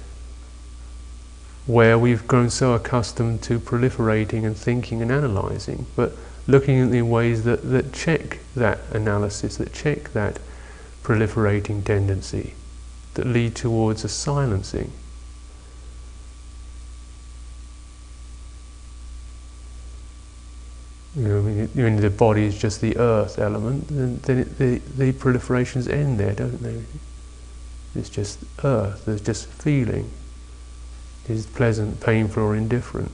where 1.65 1.97
we've 1.97 2.27
grown 2.27 2.49
so 2.49 2.73
accustomed 2.73 3.41
to 3.43 3.59
proliferating 3.59 4.43
and 4.43 4.57
thinking 4.57 5.01
and 5.01 5.11
analyzing, 5.11 5.85
but 5.95 6.13
looking 6.47 6.81
at 6.81 6.91
the 6.91 7.01
ways 7.03 7.43
that, 7.43 7.69
that 7.69 7.93
check 7.93 8.39
that 8.55 8.79
analysis, 8.91 9.57
that 9.57 9.71
check 9.71 10.11
that 10.13 10.39
proliferating 11.03 11.83
tendency, 11.83 12.53
that 13.13 13.27
lead 13.27 13.55
towards 13.55 14.03
a 14.03 14.09
silencing. 14.09 14.91
You 21.15 21.27
know, 21.27 21.41
when 21.41 21.95
the 21.97 22.09
body 22.09 22.45
is 22.45 22.59
just 22.59 22.81
the 22.81 22.97
earth 22.97 23.39
element, 23.39 23.87
then, 23.87 24.17
then 24.23 24.39
it, 24.39 24.57
the, 24.57 24.77
the 24.97 25.13
proliferations 25.13 25.89
end 25.89 26.19
there, 26.19 26.33
don't 26.33 26.61
they? 26.61 26.83
It's 27.95 28.09
just 28.09 28.39
earth, 28.63 29.05
there's 29.05 29.21
just 29.21 29.47
feeling. 29.47 30.11
Is 31.27 31.45
pleasant, 31.45 32.01
painful, 32.01 32.41
or 32.41 32.55
indifferent. 32.55 33.11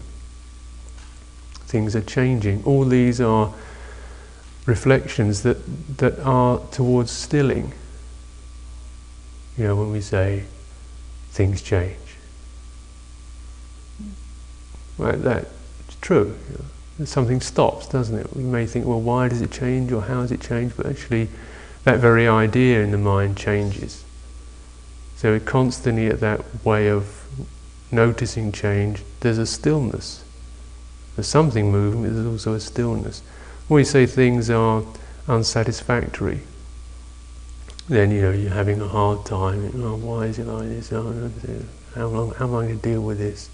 things 1.66 1.98
are 1.98 2.02
changing. 2.02 2.64
All 2.64 2.86
these 2.86 3.20
are 3.20 3.54
reflections 4.66 5.44
that, 5.44 5.58
that 5.98 6.18
are 6.22 6.60
towards 6.72 7.12
stilling. 7.12 7.74
You 9.58 9.66
know, 9.66 9.76
when 9.76 9.92
we 9.92 10.00
say 10.00 10.46
things 11.32 11.62
change. 11.62 11.98
Right, 14.98 15.22
that's 15.22 15.50
true. 16.00 16.38
You 16.50 16.58
know, 16.58 16.66
something 17.04 17.42
stops, 17.42 17.88
doesn't 17.88 18.18
it? 18.18 18.36
We 18.36 18.44
may 18.44 18.66
think, 18.66 18.86
well, 18.86 19.02
why 19.02 19.28
does 19.28 19.42
it 19.42 19.52
change 19.52 19.92
or 19.92 20.02
how 20.02 20.22
does 20.22 20.32
it 20.32 20.42
change? 20.42 20.74
But 20.78 20.86
actually, 20.86 21.30
that 21.84 22.00
very 22.00 22.28
idea 22.28 22.82
in 22.82 22.92
the 22.92 22.98
mind 22.98 23.38
changes. 23.38 24.04
So 25.18 25.32
we're 25.32 25.40
constantly 25.40 26.08
at 26.08 26.20
that 26.22 26.66
way 26.66 26.88
of 26.88 27.26
noticing 27.92 28.52
change, 28.52 29.04
there's 29.22 29.38
a 29.38 29.46
stillness. 29.46 30.24
There's 31.16 31.28
something 31.28 31.72
moving, 31.72 32.04
but 32.04 32.14
there's 32.14 32.26
also 32.26 32.54
a 32.54 32.60
stillness. 32.60 33.22
When 33.68 33.78
we 33.78 33.84
say 33.84 34.06
things 34.06 34.50
are 34.50 34.84
unsatisfactory, 35.28 36.42
then 37.88 38.12
you 38.12 38.22
know 38.22 38.32
you're 38.32 38.52
having 38.52 38.82
a 38.82 38.88
hard 38.88 39.26
time. 39.26 39.72
Oh, 39.76 39.96
why 39.96 40.26
is 40.26 40.40
it 40.40 40.48
like 40.48 40.68
this? 40.68 40.92
Oh, 40.92 41.32
how 41.94 42.08
long? 42.08 42.32
How 42.32 42.46
am 42.46 42.56
I 42.56 42.66
going 42.66 42.80
to 42.80 42.90
deal 42.90 43.02
with 43.02 43.18
this? 43.18 43.50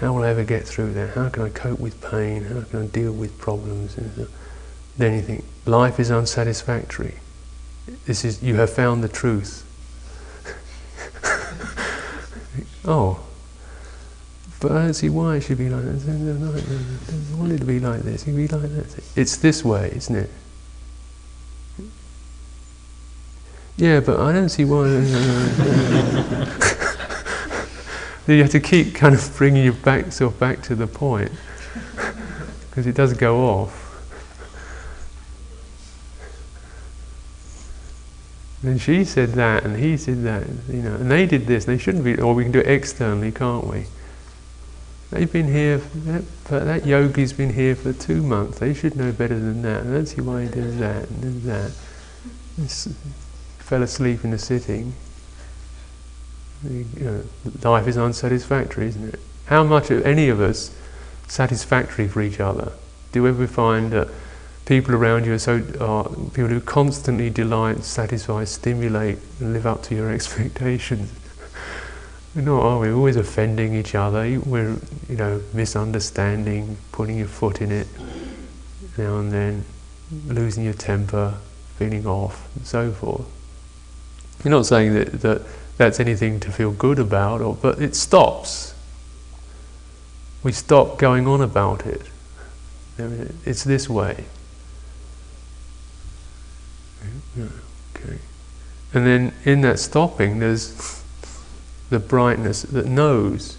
How 0.00 0.12
will 0.12 0.22
I 0.22 0.28
ever 0.28 0.44
get 0.44 0.64
through 0.64 0.92
that? 0.94 1.14
How 1.14 1.28
can 1.28 1.42
I 1.42 1.50
cope 1.50 1.80
with 1.80 2.00
pain? 2.00 2.44
How 2.44 2.62
can 2.62 2.82
I 2.82 2.86
deal 2.86 3.12
with 3.12 3.36
problems? 3.38 3.98
Then 4.96 5.14
you 5.14 5.22
think 5.22 5.44
life 5.66 5.98
is 5.98 6.10
unsatisfactory. 6.10 7.14
This 8.06 8.24
is 8.24 8.42
you 8.42 8.54
have 8.56 8.70
found 8.70 9.02
the 9.02 9.08
truth. 9.08 9.64
oh, 12.84 13.20
but 14.60 14.72
I 14.72 14.84
don't 14.84 14.94
see 14.94 15.08
why 15.08 15.36
it 15.36 15.42
should 15.42 15.58
be 15.58 15.68
like 15.68 15.84
this. 15.84 16.08
I 16.08 17.36
want 17.36 17.52
it 17.52 17.58
to 17.58 17.64
be 17.64 17.80
like 17.80 18.02
this. 18.02 18.26
It 18.26 18.32
be 18.32 18.46
like 18.46 18.62
that. 18.62 19.02
It's 19.16 19.36
this 19.36 19.64
way, 19.64 19.92
isn't 19.96 20.14
it? 20.14 20.30
Yeah, 23.76 24.00
but 24.00 24.20
I 24.20 24.32
don't 24.32 24.48
see 24.48 24.64
why. 24.64 24.86
you 28.32 28.42
have 28.42 28.52
to 28.52 28.60
keep 28.60 28.94
kind 28.94 29.14
of 29.14 29.34
bringing 29.36 29.64
your 29.64 29.72
back, 29.72 30.12
self 30.12 30.38
back 30.38 30.62
to 30.62 30.74
the 30.74 30.86
point 30.86 31.32
because 32.70 32.86
it 32.86 32.94
does 32.94 33.14
go 33.14 33.46
off. 33.48 33.86
And 38.62 38.80
she 38.80 39.04
said 39.04 39.30
that, 39.34 39.64
and 39.64 39.76
he 39.76 39.96
said 39.96 40.24
that, 40.24 40.46
you 40.68 40.82
know, 40.82 40.96
and 40.96 41.10
they 41.10 41.26
did 41.26 41.46
this. 41.46 41.64
They 41.64 41.78
shouldn't 41.78 42.04
be, 42.04 42.20
or 42.20 42.34
we 42.34 42.42
can 42.42 42.50
do 42.50 42.58
it 42.58 42.66
externally, 42.66 43.30
can't 43.30 43.66
we? 43.66 43.86
They've 45.10 45.32
been 45.32 45.46
here, 45.46 45.78
that, 45.78 46.24
that 46.46 46.84
yogi's 46.84 47.32
been 47.32 47.54
here 47.54 47.76
for 47.76 47.92
two 47.92 48.22
months. 48.22 48.58
They 48.58 48.74
should 48.74 48.96
know 48.96 49.12
better 49.12 49.38
than 49.38 49.62
that. 49.62 49.84
Don't 49.84 50.06
see 50.06 50.20
why 50.20 50.42
he 50.42 50.48
does 50.48 50.76
that 50.78 51.08
and 51.08 51.22
does 51.22 51.44
that. 51.44 52.94
Fell 53.58 53.82
asleep 53.82 54.24
in 54.24 54.32
the 54.32 54.38
sitting. 54.38 54.92
You 56.64 56.86
know, 57.00 57.22
life 57.62 57.86
is 57.86 57.96
unsatisfactory, 57.96 58.88
isn't 58.88 59.14
it? 59.14 59.20
How 59.46 59.64
much 59.64 59.90
of 59.90 60.04
any 60.04 60.28
of 60.28 60.40
us 60.40 60.74
satisfactory 61.28 62.08
for 62.08 62.20
each 62.20 62.40
other? 62.40 62.72
Do 63.12 63.20
you 63.20 63.28
ever 63.28 63.46
find 63.46 63.92
that 63.92 64.08
people 64.66 64.94
around 64.94 65.24
you 65.24 65.32
are 65.34 65.38
so 65.38 65.62
are 65.80 66.04
people 66.04 66.48
who 66.48 66.60
constantly 66.60 67.30
delight, 67.30 67.84
satisfy, 67.84 68.44
stimulate, 68.44 69.18
and 69.40 69.52
live 69.52 69.66
up 69.66 69.82
to 69.84 69.94
your 69.94 70.10
expectations? 70.14 71.12
Not, 72.34 72.60
are 72.60 72.78
we? 72.78 72.88
We're 72.88 72.94
always 72.94 73.16
offending 73.16 73.74
each 73.74 73.94
other. 73.94 74.40
We're, 74.44 74.76
you 75.08 75.16
know, 75.16 75.42
misunderstanding, 75.52 76.76
putting 76.92 77.18
your 77.18 77.26
foot 77.26 77.60
in 77.60 77.72
it 77.72 77.88
now 78.96 79.18
and 79.18 79.32
then, 79.32 79.64
losing 80.26 80.64
your 80.64 80.74
temper, 80.74 81.34
feeling 81.76 82.06
off, 82.06 82.48
and 82.56 82.66
so 82.66 82.92
forth. 82.92 83.26
You're 84.44 84.50
not 84.52 84.66
saying 84.66 84.94
that, 84.94 85.20
that 85.22 85.42
that's 85.78 86.00
anything 86.00 86.40
to 86.40 86.50
feel 86.50 86.72
good 86.72 86.98
about, 86.98 87.40
or, 87.40 87.54
but 87.54 87.80
it 87.80 87.94
stops. 87.94 88.74
We 90.42 90.52
stop 90.52 90.98
going 90.98 91.26
on 91.26 91.40
about 91.40 91.86
it. 91.86 92.02
It's 93.44 93.64
this 93.64 93.88
way. 93.88 94.24
Okay. 97.38 98.18
And 98.92 99.06
then 99.06 99.32
in 99.44 99.60
that 99.60 99.78
stopping, 99.78 100.40
there's 100.40 101.02
the 101.90 102.00
brightness 102.00 102.62
that 102.62 102.86
knows. 102.86 103.56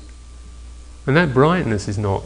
And 1.07 1.15
that 1.15 1.33
brightness 1.33 1.87
is 1.87 1.97
not 1.97 2.23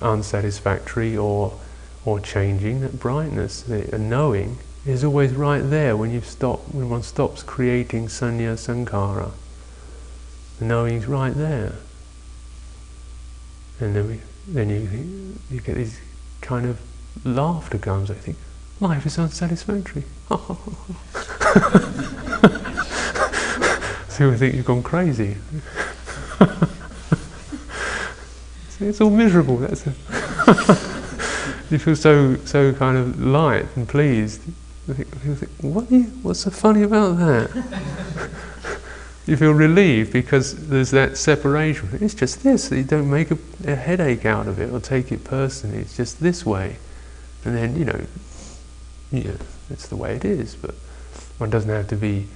unsatisfactory 0.00 1.16
or, 1.16 1.58
or 2.04 2.20
changing. 2.20 2.80
That 2.82 3.00
brightness, 3.00 3.62
the 3.62 3.98
knowing, 3.98 4.58
is 4.84 5.04
always 5.04 5.32
right 5.32 5.60
there 5.60 5.96
when 5.96 6.10
you 6.10 6.20
stop 6.20 6.60
when 6.72 6.90
one 6.90 7.02
stops 7.02 7.42
creating 7.42 8.08
sanya 8.08 8.54
sankhara. 8.56 9.30
The 10.58 10.64
knowing 10.64 10.96
is 10.96 11.06
right 11.06 11.34
there. 11.34 11.74
And 13.80 13.94
then 13.94 14.08
we, 14.08 14.20
then 14.46 14.70
you 14.70 15.38
you 15.50 15.60
get 15.60 15.76
these 15.76 16.00
kind 16.40 16.66
of 16.66 16.80
laughter 17.24 17.78
comes, 17.78 18.10
I 18.10 18.14
think. 18.14 18.36
Life 18.80 19.06
is 19.06 19.18
unsatisfactory. 19.18 20.04
People 24.22 24.36
think 24.36 24.54
you've 24.54 24.66
gone 24.66 24.82
crazy. 24.84 25.36
it's 28.80 29.00
all 29.00 29.10
miserable. 29.10 29.56
That's 29.56 29.84
you 31.72 31.78
feel 31.78 31.96
so 31.96 32.36
so 32.44 32.72
kind 32.72 32.96
of 32.96 33.20
light 33.20 33.66
and 33.74 33.88
pleased. 33.88 34.42
Think, 34.86 35.48
what 35.60 35.90
you, 35.92 36.02
what's 36.22 36.40
so 36.40 36.50
funny 36.50 36.82
about 36.82 37.16
that? 37.18 38.30
you 39.26 39.36
feel 39.36 39.52
relieved 39.52 40.12
because 40.12 40.68
there's 40.68 40.90
that 40.90 41.16
separation. 41.16 41.88
It's 42.00 42.14
just 42.14 42.42
this. 42.42 42.70
You 42.72 42.82
don't 42.82 43.08
make 43.08 43.30
a, 43.30 43.38
a 43.64 43.76
headache 43.76 44.26
out 44.26 44.48
of 44.48 44.58
it 44.58 44.72
or 44.72 44.80
take 44.80 45.12
it 45.12 45.22
personally. 45.22 45.78
It's 45.78 45.96
just 45.96 46.20
this 46.20 46.44
way, 46.44 46.78
and 47.44 47.54
then 47.54 47.76
you 47.76 47.84
know, 47.84 48.06
yeah, 49.12 49.36
it's 49.70 49.86
the 49.86 49.96
way 49.96 50.16
it 50.16 50.24
is. 50.24 50.56
But 50.56 50.74
one 51.38 51.50
doesn't 51.50 51.70
have 51.70 51.88
to 51.88 51.96
be 51.96 52.26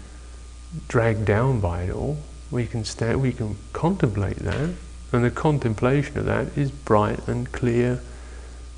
dragged 0.86 1.24
down 1.24 1.59
by 1.59 1.84
it 1.84 1.90
all. 1.90 2.18
We 2.53 2.66
can 2.66 2.84
stand, 2.84 3.20
we 3.20 3.32
can 3.32 3.57
contemplate 3.72 4.38
that, 4.38 4.70
and 5.12 5.24
the 5.24 5.32
contemplation 5.32 6.16
of 6.18 6.26
that 6.26 6.57
is 6.57 6.70
bright 6.70 7.26
and 7.26 7.51
clear 7.51 8.01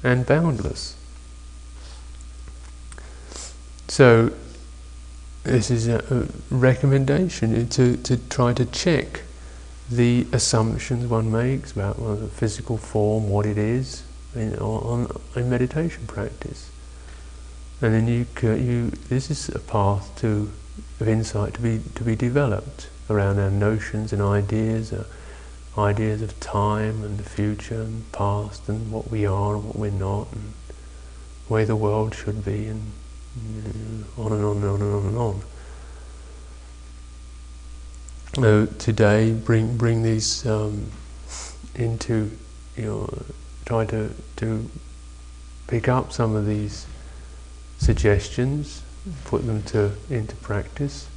and 0.03 0.25
boundless. 0.25 0.98
So, 3.89 4.33
this 5.45 5.71
is 5.71 5.89
a, 5.89 5.99
a 6.11 6.55
recommendation 6.55 7.69
to, 7.69 7.97
to 7.97 8.17
try 8.29 8.53
to 8.53 8.67
check 8.67 9.23
the 9.91 10.27
assumptions 10.33 11.07
one 11.07 11.33
makes 11.33 11.73
about 11.73 11.99
well, 11.99 12.17
the 12.17 12.29
physical 12.29 12.77
form, 12.77 13.31
what 13.31 13.47
it 13.47 13.57
is, 13.57 14.03
in, 14.35 14.55
on, 14.59 15.11
in 15.35 15.49
meditation 15.49 16.07
practice. 16.07 16.71
And 17.81 17.95
then 17.95 18.09
you, 18.09 18.27
you, 18.43 18.91
this 19.09 19.31
is 19.31 19.49
a 19.49 19.59
path 19.59 20.15
to 20.21 20.51
of 21.01 21.09
insight 21.09 21.55
to 21.55 21.61
be 21.61 21.81
to 21.95 22.05
be 22.05 22.15
developed 22.15 22.89
around 23.09 23.39
our 23.39 23.51
notions 23.51 24.13
and 24.13 24.21
ideas, 24.21 24.93
uh, 24.93 25.05
ideas 25.77 26.23
of 26.23 26.39
time 26.41 27.03
and 27.03 27.19
the 27.19 27.29
future 27.29 27.81
and 27.81 28.11
past 28.13 28.69
and 28.69 28.93
what 28.93 29.11
we 29.11 29.25
are 29.25 29.55
and 29.55 29.65
what 29.65 29.77
we're 29.77 29.91
not, 29.91 30.29
and 30.33 30.53
way 31.49 31.65
the 31.65 31.77
world 31.77 32.15
should 32.15 32.45
be, 32.45 32.67
and 32.67 32.93
on 34.17 34.33
and 34.33 34.45
on 34.45 34.57
and 34.57 34.65
on 34.65 34.83
and 34.83 34.95
on 34.95 35.07
and 35.07 35.17
on. 35.17 35.43
So 38.35 38.67
today, 38.79 39.33
bring 39.33 39.77
bring 39.77 40.03
these 40.03 40.47
um, 40.47 40.91
into 41.75 42.31
you 42.77 42.85
know, 42.85 43.23
try 43.65 43.85
to 43.87 44.11
to 44.37 44.71
pick 45.67 45.89
up 45.89 46.13
some 46.13 46.37
of 46.37 46.47
these 46.47 46.87
suggestions 47.79 48.83
put 49.25 49.47
them 49.47 49.63
to, 49.63 49.93
into 50.11 50.37
practice. 50.37 51.09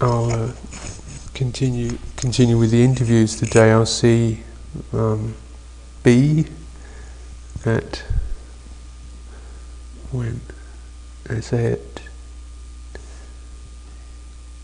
I'll 0.00 0.30
uh, 0.30 0.52
continue 1.54 1.98
continue 2.16 2.58
with 2.58 2.72
the 2.72 2.82
interviews 2.82 3.36
today. 3.36 3.70
I'll 3.70 3.86
see 3.86 4.42
um, 4.92 5.36
B 6.02 6.46
at 7.64 8.04
when 10.10 10.40
I 11.30 11.38
say 11.40 11.66
it 11.66 12.02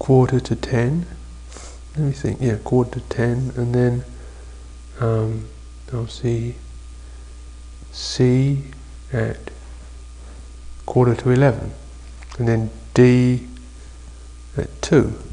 quarter 0.00 0.40
to 0.40 0.56
ten 0.56 1.06
let 1.96 2.06
me 2.06 2.12
think, 2.12 2.40
yeah, 2.40 2.56
quarter 2.56 2.98
to 2.98 3.00
ten, 3.08 3.52
and 3.56 3.74
then 3.74 4.04
um, 5.00 5.48
I'll 5.92 6.06
see 6.06 6.54
C 7.92 8.62
at 9.12 9.38
quarter 10.86 11.14
to 11.14 11.30
eleven. 11.30 11.72
and 12.38 12.48
then 12.48 12.70
D 12.94 13.46
at 14.56 14.82
2. 14.82 15.29